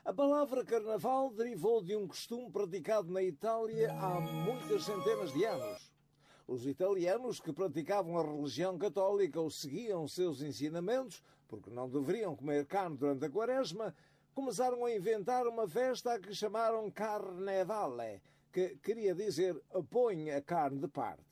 A 0.04 0.12
palavra 0.12 0.66
carnaval 0.66 1.30
derivou 1.30 1.84
de 1.84 1.96
um 1.96 2.08
costume 2.08 2.50
praticado 2.50 3.12
na 3.12 3.22
Itália 3.22 3.94
há 3.94 4.20
muitas 4.20 4.86
centenas 4.86 5.32
de 5.32 5.46
anos. 5.46 5.92
Os 6.48 6.66
italianos 6.66 7.40
que 7.40 7.54
praticavam 7.54 8.18
a 8.18 8.24
religião 8.24 8.76
católica 8.76 9.40
ou 9.40 9.52
seguiam 9.52 10.08
seus 10.08 10.42
ensinamentos, 10.42 11.22
porque 11.48 11.70
não 11.70 11.88
deveriam 11.88 12.36
comer 12.36 12.66
carne 12.66 12.98
durante 12.98 13.24
a 13.24 13.30
quaresma, 13.30 13.96
começaram 14.34 14.84
a 14.84 14.92
inventar 14.92 15.46
uma 15.46 15.68
festa 15.68 16.14
a 16.14 16.20
que 16.20 16.34
chamaram 16.34 16.90
Carnevale, 16.90 18.20
que 18.52 18.78
queria 18.78 19.14
dizer 19.14 19.62
põe 19.92 20.32
a 20.32 20.42
carne 20.42 20.80
de 20.80 20.88
parte. 20.88 21.29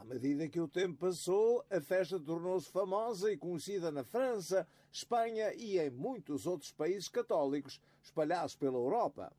À 0.00 0.04
medida 0.04 0.48
que 0.48 0.58
o 0.58 0.66
tempo 0.66 0.96
passou, 0.96 1.62
a 1.68 1.78
festa 1.78 2.18
tornou-se 2.18 2.70
famosa 2.70 3.30
e 3.30 3.36
conhecida 3.36 3.90
na 3.90 4.02
França, 4.02 4.66
Espanha 4.90 5.52
e 5.52 5.78
em 5.78 5.90
muitos 5.90 6.46
outros 6.46 6.72
países 6.72 7.06
católicos 7.06 7.78
espalhados 8.02 8.56
pela 8.56 8.78
Europa. 8.78 9.30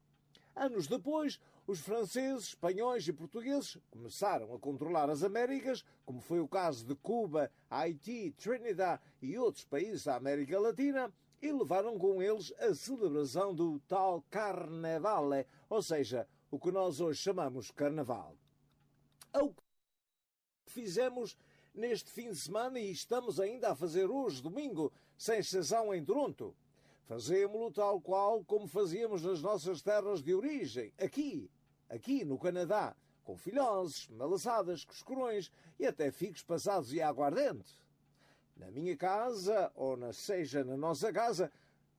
Anos 0.56 0.86
depois, 0.86 1.40
os 1.66 1.80
franceses, 1.80 2.50
espanhóis 2.50 3.08
e 3.08 3.12
portugueses 3.12 3.80
começaram 3.90 4.54
a 4.54 4.60
controlar 4.60 5.10
as 5.10 5.24
Américas, 5.24 5.84
como 6.06 6.22
foi 6.22 6.40
o 6.40 6.48
caso 6.48 6.86
de 6.86 6.94
Cuba, 6.94 7.52
Haiti, 7.68 8.30
Trinidad 8.38 9.02
e 9.20 9.40
outros 9.40 9.66
países 9.66 10.04
da 10.04 10.16
América 10.16 10.60
Latina, 10.60 11.12
e 11.42 11.52
levaram 11.52 11.98
com 11.98 12.22
eles 12.22 12.54
a 12.60 12.76
celebração 12.76 13.56
do 13.56 13.80
tal 13.88 14.24
Carnevale, 14.30 15.48
ou 15.68 15.82
seja, 15.82 16.28
o 16.52 16.60
que 16.60 16.72
nós 16.72 17.02
hoje 17.02 17.20
chamamos 17.20 17.72
Carnaval. 17.72 18.36
Ao 19.34 19.52
fizemos 20.72 21.38
neste 21.74 22.10
fim 22.12 22.30
de 22.30 22.36
semana 22.36 22.80
e 22.80 22.92
estamos 22.92 23.40
ainda 23.40 23.72
a 23.72 23.76
fazer 23.76 24.10
hoje, 24.10 24.42
domingo, 24.42 24.92
sem 25.18 25.40
exceção 25.40 25.94
em 25.94 26.04
Toronto. 26.04 26.56
Fazemos-lo 27.06 27.72
tal 27.72 28.00
qual 28.00 28.44
como 28.44 28.68
fazíamos 28.68 29.24
nas 29.24 29.42
nossas 29.42 29.82
terras 29.82 30.24
de 30.24 30.34
origem, 30.34 30.94
aqui, 30.98 31.50
aqui 31.90 32.24
no 32.24 32.40
Canadá, 32.40 32.96
com 33.24 33.36
filhoses, 33.36 34.08
malaçadas, 34.10 34.86
coscorões 34.86 35.52
e 35.80 35.86
até 35.86 36.12
figos 36.12 36.42
passados 36.42 36.94
e 36.94 37.02
aguardente. 37.02 37.74
Na 38.56 38.72
minha 38.72 38.96
casa, 38.96 39.72
ou 39.76 39.98
na 39.98 40.14
seja 40.14 40.64
na 40.64 40.78
nossa 40.78 41.12
casa, 41.12 41.52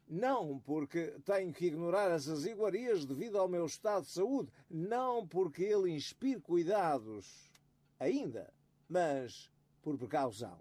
não 0.09 0.59
porque 0.61 1.15
tenho 1.25 1.53
que 1.53 1.67
ignorar 1.67 2.11
essas 2.11 2.45
iguarias 2.45 3.05
devido 3.05 3.39
ao 3.39 3.49
meu 3.49 3.67
estado 3.67 4.05
de 4.05 4.11
saúde, 4.11 4.51
não 4.71 5.27
porque 5.27 5.63
ele 5.63 5.91
inspire 5.91 6.41
cuidados, 6.41 7.51
ainda, 7.99 8.53
mas 8.93 9.51
por 9.83 9.97
precaução. 9.97 10.61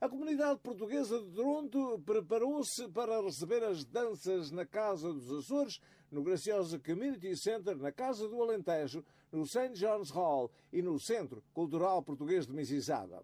A 0.00 0.08
comunidade 0.08 0.60
portuguesa 0.60 1.18
de 1.18 1.30
Toronto 1.34 2.00
preparou-se 2.04 2.86
para 2.90 3.20
receber 3.20 3.64
as 3.64 3.84
danças 3.84 4.50
na 4.50 4.64
Casa 4.64 5.12
dos 5.12 5.32
Açores, 5.32 5.80
no 6.10 6.22
gracioso 6.22 6.78
Community 6.78 7.34
Center, 7.36 7.76
na 7.76 7.90
Casa 7.90 8.28
do 8.28 8.40
Alentejo, 8.40 9.04
no 9.32 9.46
St. 9.46 9.72
John's 9.72 10.10
Hall 10.10 10.52
e 10.72 10.82
no 10.82 11.00
Centro 11.00 11.42
Cultural 11.52 12.02
Português 12.02 12.46
de 12.46 12.52
Mississauga. 12.52 13.22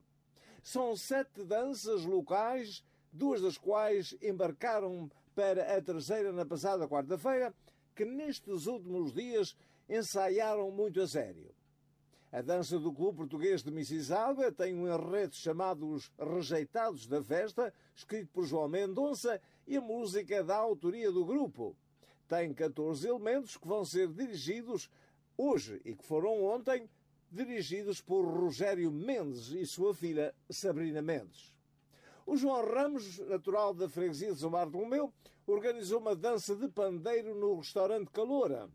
São 0.63 0.97
sete 0.97 1.45
danças 1.45 2.05
locais, 2.05 2.83
duas 3.13 3.43
das 3.43 3.59
quais 3.59 4.17
embarcaram 4.21 5.11
para 5.35 5.77
a 5.77 5.83
terceira 5.83 6.33
na 6.33 6.47
passada 6.47 6.89
quarta-feira, 6.89 7.55
que 7.95 8.05
nestes 8.05 8.67
últimos 8.67 9.13
dias 9.13 9.55
ensaiaram 9.89 10.71
muito 10.71 11.01
a 11.01 11.07
sério. 11.07 11.55
A 12.35 12.43
dança 12.43 12.81
do 12.81 12.93
Clube 12.93 13.19
Português 13.19 13.63
de 13.63 13.71
Mississauga 13.71 14.51
tem 14.51 14.75
um 14.75 14.93
enredo 14.93 15.37
chamado 15.37 15.89
Os 15.89 16.11
Rejeitados 16.19 17.07
da 17.07 17.23
Festa, 17.23 17.73
escrito 17.95 18.29
por 18.33 18.45
João 18.45 18.67
Mendonça, 18.67 19.41
e 19.69 19.77
a 19.77 19.81
música 19.81 20.43
da 20.43 20.57
autoria 20.57 21.13
do 21.13 21.25
grupo. 21.25 21.77
Tem 22.27 22.53
14 22.53 23.07
elementos 23.07 23.57
que 23.57 23.69
vão 23.69 23.85
ser 23.85 24.09
dirigidos 24.09 24.91
hoje 25.39 25.81
e 25.85 25.95
que 25.95 26.05
foram 26.05 26.43
ontem 26.43 26.91
dirigidos 27.31 28.01
por 28.01 28.25
Rogério 28.25 28.91
Mendes 28.91 29.51
e 29.51 29.65
sua 29.65 29.95
filha 29.95 30.35
Sabrina 30.51 31.01
Mendes. 31.01 31.55
O 32.27 32.37
João 32.37 32.67
Ramos, 32.69 33.21
natural 33.29 33.73
da 33.73 33.89
freguesia 33.89 34.33
de 34.33 34.41
São 34.41 34.51
Bartolomeu, 34.51 35.15
organizou 35.47 36.01
uma 36.01 36.17
dança 36.17 36.57
de 36.57 36.67
pandeiro 36.67 37.33
no 37.37 37.59
restaurante 37.59 38.11
Caloura, 38.11 38.69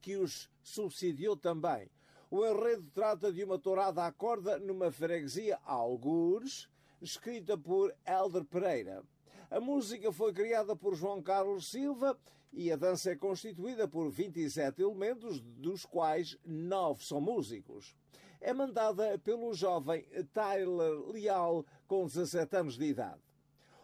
que 0.00 0.16
os 0.16 0.50
subsidiou 0.60 1.36
também. 1.36 1.88
O 2.36 2.44
enredo 2.44 2.90
trata 2.92 3.32
de 3.32 3.44
uma 3.44 3.60
tourada 3.60 4.04
à 4.04 4.10
corda 4.10 4.58
numa 4.58 4.90
freguesia 4.90 5.56
algures, 5.64 6.68
escrita 7.00 7.56
por 7.56 7.94
Helder 8.04 8.44
Pereira. 8.44 9.04
A 9.48 9.60
música 9.60 10.10
foi 10.10 10.32
criada 10.32 10.74
por 10.74 10.96
João 10.96 11.22
Carlos 11.22 11.70
Silva 11.70 12.18
e 12.52 12.72
a 12.72 12.76
dança 12.76 13.12
é 13.12 13.14
constituída 13.14 13.86
por 13.86 14.10
27 14.10 14.82
elementos, 14.82 15.40
dos 15.40 15.86
quais 15.86 16.36
nove 16.44 17.04
são 17.04 17.20
músicos. 17.20 17.94
É 18.40 18.52
mandada 18.52 19.16
pelo 19.16 19.54
jovem 19.54 20.04
Tyler 20.32 21.06
Leal, 21.12 21.64
com 21.86 22.04
17 22.04 22.56
anos 22.56 22.76
de 22.76 22.86
idade. 22.86 23.22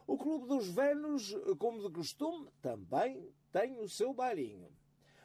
O 0.08 0.18
Clube 0.18 0.48
dos 0.48 0.66
Velhos, 0.66 1.36
como 1.56 1.80
de 1.80 1.94
costume, 1.94 2.48
também 2.60 3.32
tem 3.52 3.78
o 3.78 3.88
seu 3.88 4.12
bailinho. 4.12 4.68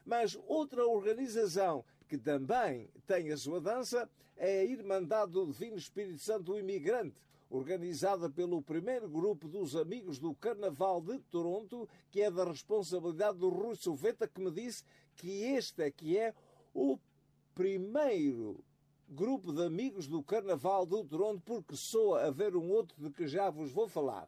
Mas 0.05 0.37
outra 0.45 0.85
organização 0.85 1.83
que 2.15 2.17
também 2.17 2.87
tem 3.05 3.29
a 3.29 3.37
sua 3.37 3.59
dança, 3.59 4.09
é 4.37 4.61
a 4.61 4.63
Irmandade 4.63 5.33
do 5.33 5.45
Divino 5.45 5.75
Espírito 5.75 6.19
Santo 6.19 6.43
do 6.43 6.57
Imigrante, 6.57 7.15
organizada 7.49 8.29
pelo 8.29 8.61
primeiro 8.61 9.09
grupo 9.09 9.49
dos 9.49 9.75
Amigos 9.75 10.17
do 10.17 10.33
Carnaval 10.33 11.01
de 11.01 11.19
Toronto, 11.29 11.87
que 12.09 12.21
é 12.21 12.31
da 12.31 12.45
responsabilidade 12.45 13.37
do 13.37 13.49
Rui 13.49 13.75
Silveta, 13.75 14.27
que 14.27 14.39
me 14.39 14.49
disse 14.49 14.83
que 15.17 15.43
este 15.43 15.83
é 15.83 15.91
que 15.91 16.17
é 16.17 16.33
o 16.73 16.97
primeiro 17.53 18.63
grupo 19.09 19.51
de 19.51 19.65
amigos 19.65 20.07
do 20.07 20.23
Carnaval 20.23 20.85
de 20.85 21.03
Toronto, 21.03 21.41
porque 21.45 21.75
soa 21.75 22.27
haver 22.27 22.55
um 22.55 22.71
outro 22.71 22.95
de 22.97 23.09
que 23.09 23.27
já 23.27 23.49
vos 23.49 23.71
vou 23.71 23.89
falar. 23.89 24.27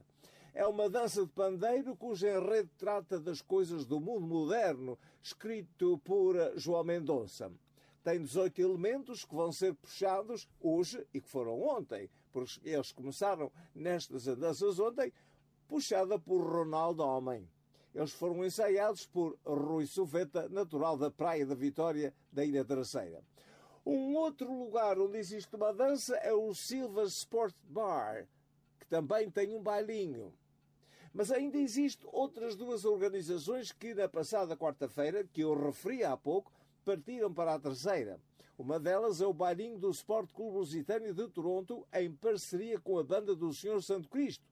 É 0.54 0.68
uma 0.68 0.90
dança 0.90 1.22
de 1.26 1.32
pandeiro 1.32 1.96
cujo 1.96 2.28
enredo 2.28 2.70
trata 2.78 3.18
das 3.18 3.42
coisas 3.42 3.86
do 3.86 4.00
mundo 4.02 4.28
moderno, 4.28 4.98
escrito 5.24 5.98
por 6.04 6.36
João 6.58 6.84
Mendonça 6.84 7.52
tem 8.08 8.22
18 8.22 8.62
elementos 8.62 9.26
que 9.26 9.36
vão 9.36 9.52
ser 9.52 9.74
puxados 9.74 10.48
hoje 10.62 11.06
e 11.14 11.20
que 11.20 11.28
foram 11.28 11.62
ontem, 11.62 12.10
porque 12.32 12.62
eles 12.64 12.94
começaram 12.94 13.52
nestas 13.76 14.30
andanças 14.30 14.80
ontem, 14.80 15.12
puxada 15.68 16.18
por 16.18 16.42
Ronaldo 16.42 17.04
Homem. 17.04 17.46
Eles 17.94 18.14
foram 18.14 18.46
ensaiados 18.46 19.06
por 19.06 19.38
Rui 19.46 19.86
Soveta, 19.86 20.48
natural 20.48 20.98
da 20.98 21.12
Praia 21.12 21.46
da 21.46 21.54
Vitória, 21.54 22.14
da 22.32 22.46
Ilha 22.46 22.64
Terceira. 22.64 23.22
Um 23.86 24.16
outro 24.16 24.58
lugar 24.58 24.98
onde 24.98 25.18
existe 25.18 25.54
uma 25.58 25.74
dança 25.74 26.16
é 26.16 26.32
o 26.32 26.54
Silva 26.54 27.04
Sport 27.04 27.56
Bar, 27.64 28.26
que 28.80 28.88
também 28.88 29.30
tem 29.30 29.54
um 29.54 29.62
bailinho. 29.62 30.34
Mas 31.14 31.30
ainda 31.30 31.58
existem 31.58 32.08
outras 32.14 32.56
duas 32.56 32.86
organizações 32.86 33.74
que, 33.74 33.94
na 33.94 34.08
passada 34.08 34.56
quarta-feira, 34.56 35.26
que 35.26 35.42
eu 35.42 35.54
referi 35.62 36.06
há 36.06 36.16
pouco, 36.16 36.54
partiram 36.88 37.34
para 37.34 37.54
a 37.54 37.60
terceira. 37.60 38.18
Uma 38.58 38.80
delas 38.80 39.20
é 39.20 39.28
o 39.28 39.34
bailinho 39.34 39.78
do 39.78 39.90
Sport 39.90 40.32
Clube 40.32 40.58
Lusitânio 40.58 41.14
de 41.14 41.28
Toronto, 41.28 41.86
em 41.94 42.10
parceria 42.10 42.80
com 42.80 42.98
a 42.98 43.04
banda 43.04 43.36
do 43.36 43.54
Senhor 43.54 43.84
Santo 43.84 44.08
Cristo. 44.08 44.46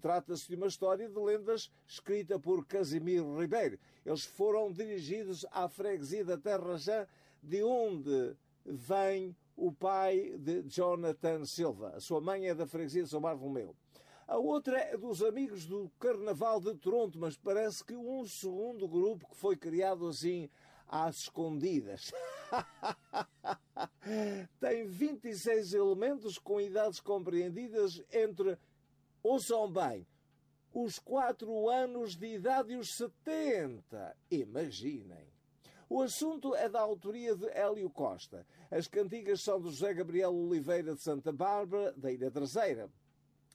Trata-se 0.00 0.46
de 0.46 0.54
uma 0.54 0.68
história 0.68 1.08
de 1.08 1.18
lendas 1.18 1.68
escrita 1.88 2.38
por 2.38 2.64
Casimiro 2.64 3.40
Ribeiro. 3.40 3.76
Eles 4.06 4.24
foram 4.24 4.70
dirigidos 4.70 5.44
à 5.50 5.68
freguesia 5.68 6.24
da 6.24 6.38
Terra 6.38 6.78
Já, 6.78 7.08
de 7.42 7.60
onde 7.64 8.36
vem 8.64 9.36
o 9.56 9.72
pai 9.72 10.36
de 10.38 10.62
Jonathan 10.62 11.44
Silva. 11.44 11.94
A 11.96 12.00
sua 12.00 12.20
mãe 12.20 12.46
é 12.46 12.54
da 12.54 12.68
freguesia 12.68 13.02
de 13.02 13.08
São 13.08 13.20
Bartolomeu. 13.20 13.74
A 14.28 14.38
outra 14.38 14.78
é 14.78 14.96
dos 14.96 15.24
amigos 15.24 15.66
do 15.66 15.90
Carnaval 15.98 16.60
de 16.60 16.72
Toronto, 16.76 17.18
mas 17.18 17.36
parece 17.36 17.84
que 17.84 17.96
um 17.96 18.24
segundo 18.24 18.86
grupo 18.86 19.28
que 19.28 19.34
foi 19.34 19.56
criado 19.56 20.06
assim 20.06 20.48
às 20.90 21.20
escondidas. 21.20 22.10
Tem 24.60 24.86
26 24.86 25.72
elementos 25.72 26.36
com 26.36 26.60
idades 26.60 26.98
compreendidas 26.98 28.02
entre, 28.12 28.58
ouçam 29.22 29.70
bem, 29.70 30.04
os 30.74 30.98
4 30.98 31.68
anos 31.68 32.16
de 32.16 32.34
idade 32.34 32.72
e 32.72 32.76
os 32.76 32.96
70. 32.96 34.16
Imaginem. 34.30 35.28
O 35.88 36.02
assunto 36.02 36.54
é 36.54 36.68
da 36.68 36.80
autoria 36.80 37.34
de 37.34 37.48
Hélio 37.48 37.90
Costa. 37.90 38.46
As 38.70 38.86
cantigas 38.86 39.42
são 39.42 39.60
de 39.60 39.70
José 39.70 39.94
Gabriel 39.94 40.34
Oliveira 40.34 40.94
de 40.94 41.00
Santa 41.00 41.32
Bárbara, 41.32 41.92
da 41.96 42.12
Ilha 42.12 42.30
Terceira. 42.30 42.88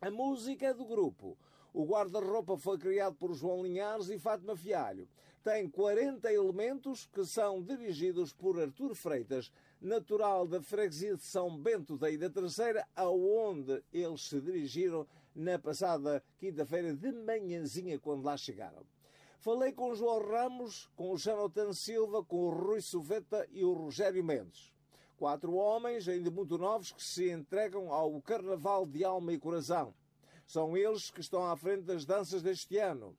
A 0.02 0.12
música 0.12 0.68
é 0.68 0.74
do 0.74 0.86
grupo. 0.86 1.38
O 1.74 1.86
guarda-roupa 1.86 2.58
foi 2.58 2.78
criado 2.78 3.16
por 3.16 3.34
João 3.34 3.64
Linhares 3.64 4.10
e 4.10 4.20
Fátima 4.20 4.56
Fialho. 4.56 5.08
Tem 5.46 5.70
40 5.70 6.34
elementos 6.34 7.06
que 7.06 7.24
são 7.24 7.62
dirigidos 7.62 8.34
por 8.34 8.60
Artur 8.60 8.96
Freitas, 8.96 9.52
natural 9.80 10.48
da 10.48 10.60
freguesia 10.60 11.16
de 11.16 11.22
São 11.22 11.56
Bento 11.56 12.00
da 12.00 12.10
Ilha 12.10 12.32
Terceira, 12.32 12.84
aonde 12.96 13.80
eles 13.94 14.28
se 14.28 14.42
dirigiram 14.42 15.06
na 15.36 15.60
passada 15.60 16.24
quinta-feira 16.40 16.96
de 16.96 17.12
manhãzinha, 17.12 18.00
quando 18.00 18.26
lá 18.26 18.36
chegaram. 18.36 18.84
Falei 19.38 19.72
com 19.72 19.92
o 19.92 19.96
João 19.96 20.28
Ramos, 20.28 20.90
com 20.96 21.12
o 21.12 21.18
Jonathan 21.18 21.74
Silva, 21.74 22.24
com 22.24 22.38
o 22.38 22.50
Rui 22.50 22.82
Suveta 22.82 23.48
e 23.52 23.64
o 23.64 23.72
Rogério 23.72 24.24
Mendes. 24.24 24.74
Quatro 25.16 25.54
homens, 25.54 26.08
ainda 26.08 26.32
muito 26.32 26.58
novos, 26.58 26.92
que 26.92 27.04
se 27.04 27.30
entregam 27.30 27.94
ao 27.94 28.20
Carnaval 28.20 28.88
de 28.88 29.06
Alma 29.06 29.32
e 29.32 29.38
Coração. 29.38 29.94
São 30.48 30.76
eles 30.76 31.12
que 31.12 31.22
estão 31.22 31.46
à 31.46 31.56
frente 31.56 31.84
das 31.84 32.04
danças 32.04 32.42
deste 32.42 32.80
ano. 32.80 33.16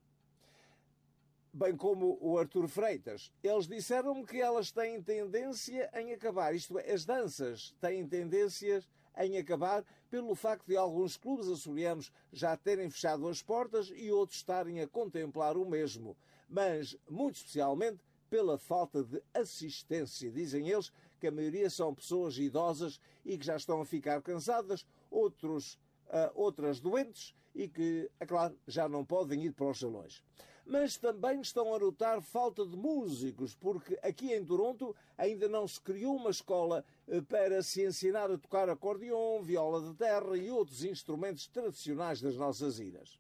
Bem 1.59 1.75
como 1.75 2.19
o 2.21 2.37
Arthur 2.37 2.69
Freitas. 2.69 3.33
Eles 3.43 3.67
disseram-me 3.67 4.27
que 4.27 4.43
elas 4.43 4.71
têm 4.71 5.03
tendência 5.03 5.91
em 5.95 6.13
acabar. 6.13 6.55
Isto 6.55 6.79
é, 6.79 6.93
as 6.93 7.07
danças 7.07 7.75
têm 7.81 8.07
tendências 8.07 8.87
em 9.17 9.39
acabar 9.39 9.83
pelo 10.11 10.35
facto 10.35 10.67
de 10.67 10.77
alguns 10.77 11.17
clubes 11.17 11.49
açorianos 11.49 12.13
já 12.31 12.55
terem 12.59 12.91
fechado 12.91 13.27
as 13.27 13.43
portas 13.43 13.91
e 13.91 14.13
outros 14.13 14.41
estarem 14.41 14.83
a 14.83 14.87
contemplar 14.87 15.57
o 15.57 15.65
mesmo, 15.65 16.15
mas 16.47 16.95
muito 17.09 17.37
especialmente 17.37 18.05
pela 18.29 18.59
falta 18.59 19.03
de 19.03 19.23
assistência. 19.33 20.31
Dizem 20.31 20.69
eles 20.69 20.93
que 21.19 21.27
a 21.27 21.33
maioria 21.33 21.71
são 21.71 21.95
pessoas 21.95 22.37
idosas 22.37 23.01
e 23.25 23.39
que 23.39 23.47
já 23.47 23.57
estão 23.57 23.81
a 23.81 23.87
ficar 23.87 24.21
cansadas, 24.21 24.87
outros, 25.11 25.77
uh, 26.09 26.31
outras 26.35 26.81
doentes 26.81 27.35
e 27.55 27.67
que, 27.67 28.11
é 28.21 28.27
claro, 28.27 28.55
já 28.69 28.87
não 28.87 29.07
podem 29.07 29.43
ir 29.47 29.53
para 29.53 29.71
os 29.71 29.79
salões 29.79 30.23
mas 30.67 30.97
também 30.97 31.41
estão 31.41 31.73
a 31.73 31.79
notar 31.79 32.21
falta 32.21 32.67
de 32.67 32.77
músicos, 32.77 33.55
porque 33.55 33.97
aqui 34.03 34.33
em 34.35 34.45
Toronto 34.45 34.95
ainda 35.17 35.49
não 35.49 35.67
se 35.67 35.81
criou 35.81 36.17
uma 36.17 36.31
escola 36.31 36.85
eh, 37.07 37.21
para 37.21 37.63
se 37.63 37.85
ensinar 37.85 38.31
a 38.31 38.37
tocar 38.37 38.69
acordeon, 38.69 39.41
viola 39.43 39.81
de 39.81 39.95
terra 39.95 40.37
e 40.37 40.51
outros 40.51 40.83
instrumentos 40.83 41.47
tradicionais 41.47 42.21
das 42.21 42.35
nossas 42.35 42.81
ilhas. 42.81 43.17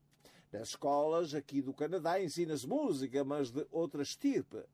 Nas 0.52 0.70
escolas 0.70 1.34
aqui 1.34 1.62
do 1.62 1.72
Canadá 1.72 2.20
ensina-se 2.20 2.66
música, 2.66 3.22
mas 3.24 3.50
de 3.50 3.64
outra 3.70 4.02
estirpe. 4.02 4.64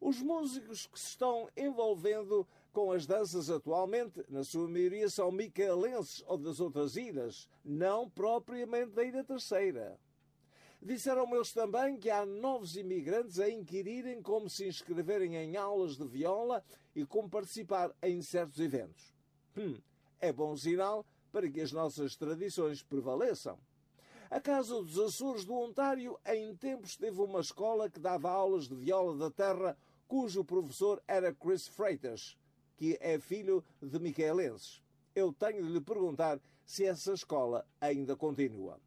Os 0.00 0.20
músicos 0.20 0.86
que 0.86 0.98
se 0.98 1.10
estão 1.10 1.48
envolvendo 1.56 2.46
com 2.72 2.92
as 2.92 3.06
danças 3.06 3.48
atualmente, 3.48 4.22
na 4.28 4.44
sua 4.44 4.68
maioria, 4.68 5.08
são 5.08 5.30
micaelenses 5.30 6.22
ou 6.26 6.36
das 6.36 6.60
outras 6.60 6.96
ilhas, 6.96 7.48
não 7.64 8.10
propriamente 8.10 8.90
da 8.90 9.04
Ilha 9.04 9.24
Terceira. 9.24 9.98
Disseram 10.86 11.34
eles 11.34 11.52
também 11.52 11.96
que 11.96 12.08
há 12.08 12.24
novos 12.24 12.76
imigrantes 12.76 13.40
a 13.40 13.50
inquirirem 13.50 14.22
como 14.22 14.48
se 14.48 14.68
inscreverem 14.68 15.34
em 15.34 15.56
aulas 15.56 15.96
de 15.96 16.06
viola 16.06 16.62
e 16.94 17.04
como 17.04 17.28
participar 17.28 17.92
em 18.00 18.22
certos 18.22 18.60
eventos. 18.60 19.12
Hum, 19.56 19.76
é 20.20 20.32
bom 20.32 20.56
sinal 20.56 21.04
para 21.32 21.50
que 21.50 21.60
as 21.60 21.72
nossas 21.72 22.14
tradições 22.14 22.84
prevaleçam. 22.84 23.58
A 24.30 24.40
Casa 24.40 24.80
dos 24.80 24.96
Açores 24.96 25.44
do 25.44 25.54
Ontário, 25.54 26.20
em 26.24 26.54
tempos, 26.54 26.96
teve 26.96 27.20
uma 27.20 27.40
escola 27.40 27.90
que 27.90 27.98
dava 27.98 28.30
aulas 28.30 28.68
de 28.68 28.76
viola 28.76 29.16
da 29.16 29.28
terra, 29.28 29.76
cujo 30.06 30.44
professor 30.44 31.02
era 31.08 31.34
Chris 31.34 31.66
Freitas, 31.66 32.38
que 32.76 32.96
é 33.00 33.18
filho 33.18 33.64
de 33.82 33.98
micaelenses. 33.98 34.80
Eu 35.16 35.32
tenho 35.32 35.66
de 35.66 35.72
lhe 35.72 35.80
perguntar 35.80 36.40
se 36.64 36.84
essa 36.84 37.12
escola 37.12 37.66
ainda 37.80 38.14
continua. 38.14 38.80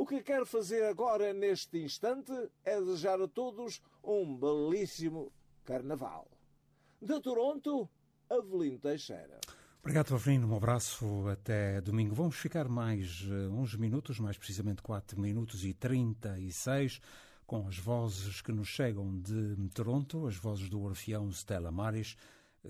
O 0.00 0.06
que 0.06 0.22
quero 0.22 0.46
fazer 0.46 0.82
agora, 0.86 1.30
neste 1.34 1.76
instante, 1.76 2.32
é 2.64 2.80
desejar 2.80 3.20
a 3.20 3.28
todos 3.28 3.82
um 4.02 4.34
belíssimo 4.34 5.30
Carnaval. 5.62 6.26
De 7.02 7.20
Toronto, 7.20 7.86
Avelino 8.30 8.78
Teixeira. 8.78 9.38
Obrigado, 9.78 10.14
Avelino. 10.14 10.50
Um 10.50 10.56
abraço 10.56 11.28
até 11.28 11.82
domingo. 11.82 12.14
Vamos 12.14 12.36
ficar 12.36 12.66
mais 12.66 13.20
uh, 13.26 13.52
uns 13.52 13.74
minutos, 13.74 14.18
mais 14.18 14.38
precisamente 14.38 14.80
4 14.80 15.20
minutos 15.20 15.66
e 15.66 15.74
36, 15.74 16.98
com 17.46 17.68
as 17.68 17.76
vozes 17.76 18.40
que 18.40 18.52
nos 18.52 18.68
chegam 18.68 19.20
de 19.20 19.68
Toronto, 19.74 20.26
as 20.26 20.36
vozes 20.36 20.70
do 20.70 20.80
Orfeão 20.80 21.28
Stella 21.28 21.70
Maris 21.70 22.16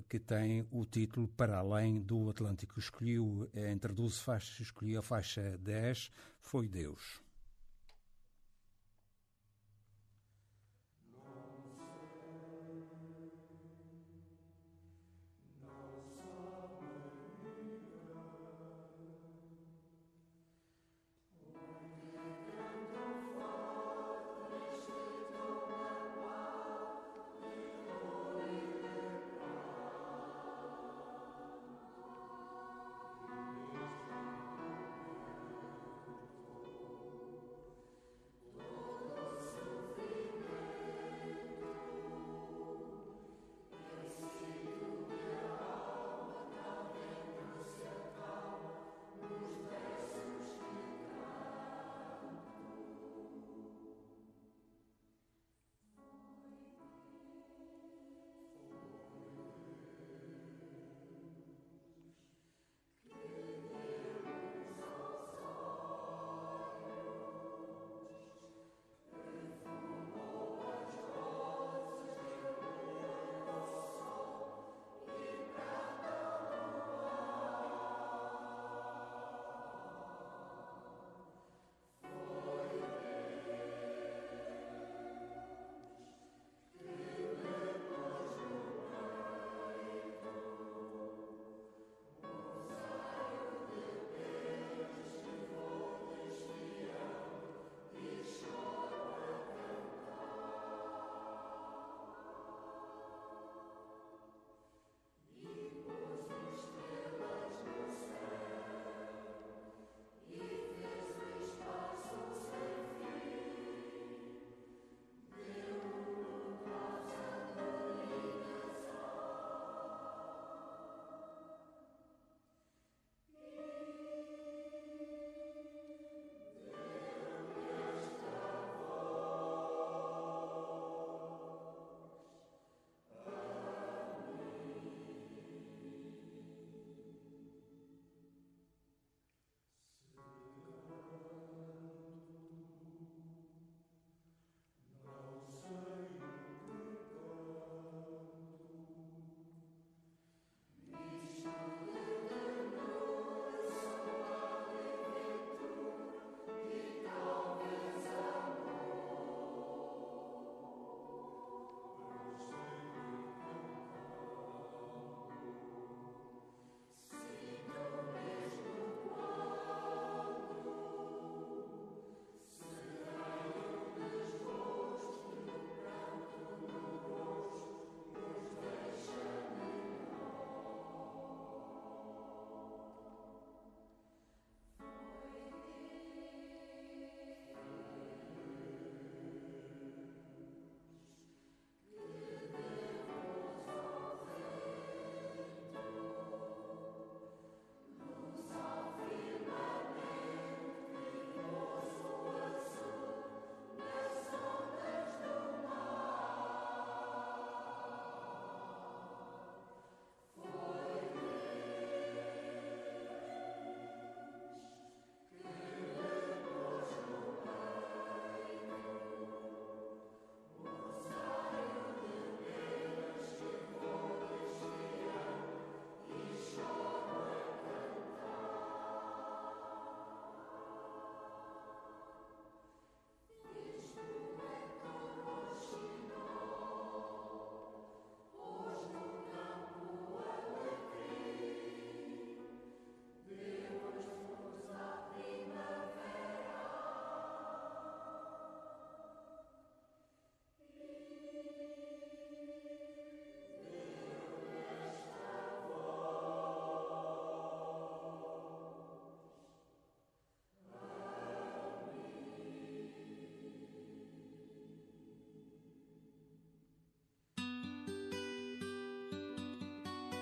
que 0.09 0.18
tem 0.18 0.66
o 0.70 0.84
título 0.84 1.28
Para 1.28 1.59
Além 1.59 2.01
do 2.01 2.30
Atlântico. 2.30 2.78
Escolheu, 2.78 3.49
eh, 3.53 3.70
entre 3.70 3.93
12 3.93 4.20
faixas, 4.20 4.61
escolheu 4.61 5.01
a 5.01 5.03
faixa 5.03 5.59
10, 5.59 6.11
Foi 6.38 6.68
Deus. 6.68 7.20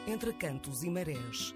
Entre 0.08 0.32
cantos 0.32 0.82
e 0.82 0.88
marés. 0.88 1.54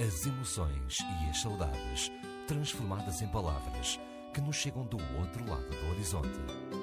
As 0.00 0.24
emoções 0.24 0.98
e 1.00 1.28
as 1.28 1.42
saudades 1.42 2.10
transformadas 2.48 3.20
em 3.20 3.28
palavras 3.28 4.00
que 4.32 4.40
nos 4.40 4.56
chegam 4.56 4.86
do 4.86 4.96
outro 5.18 5.46
lado 5.46 5.68
do 5.68 5.90
horizonte. 5.90 6.81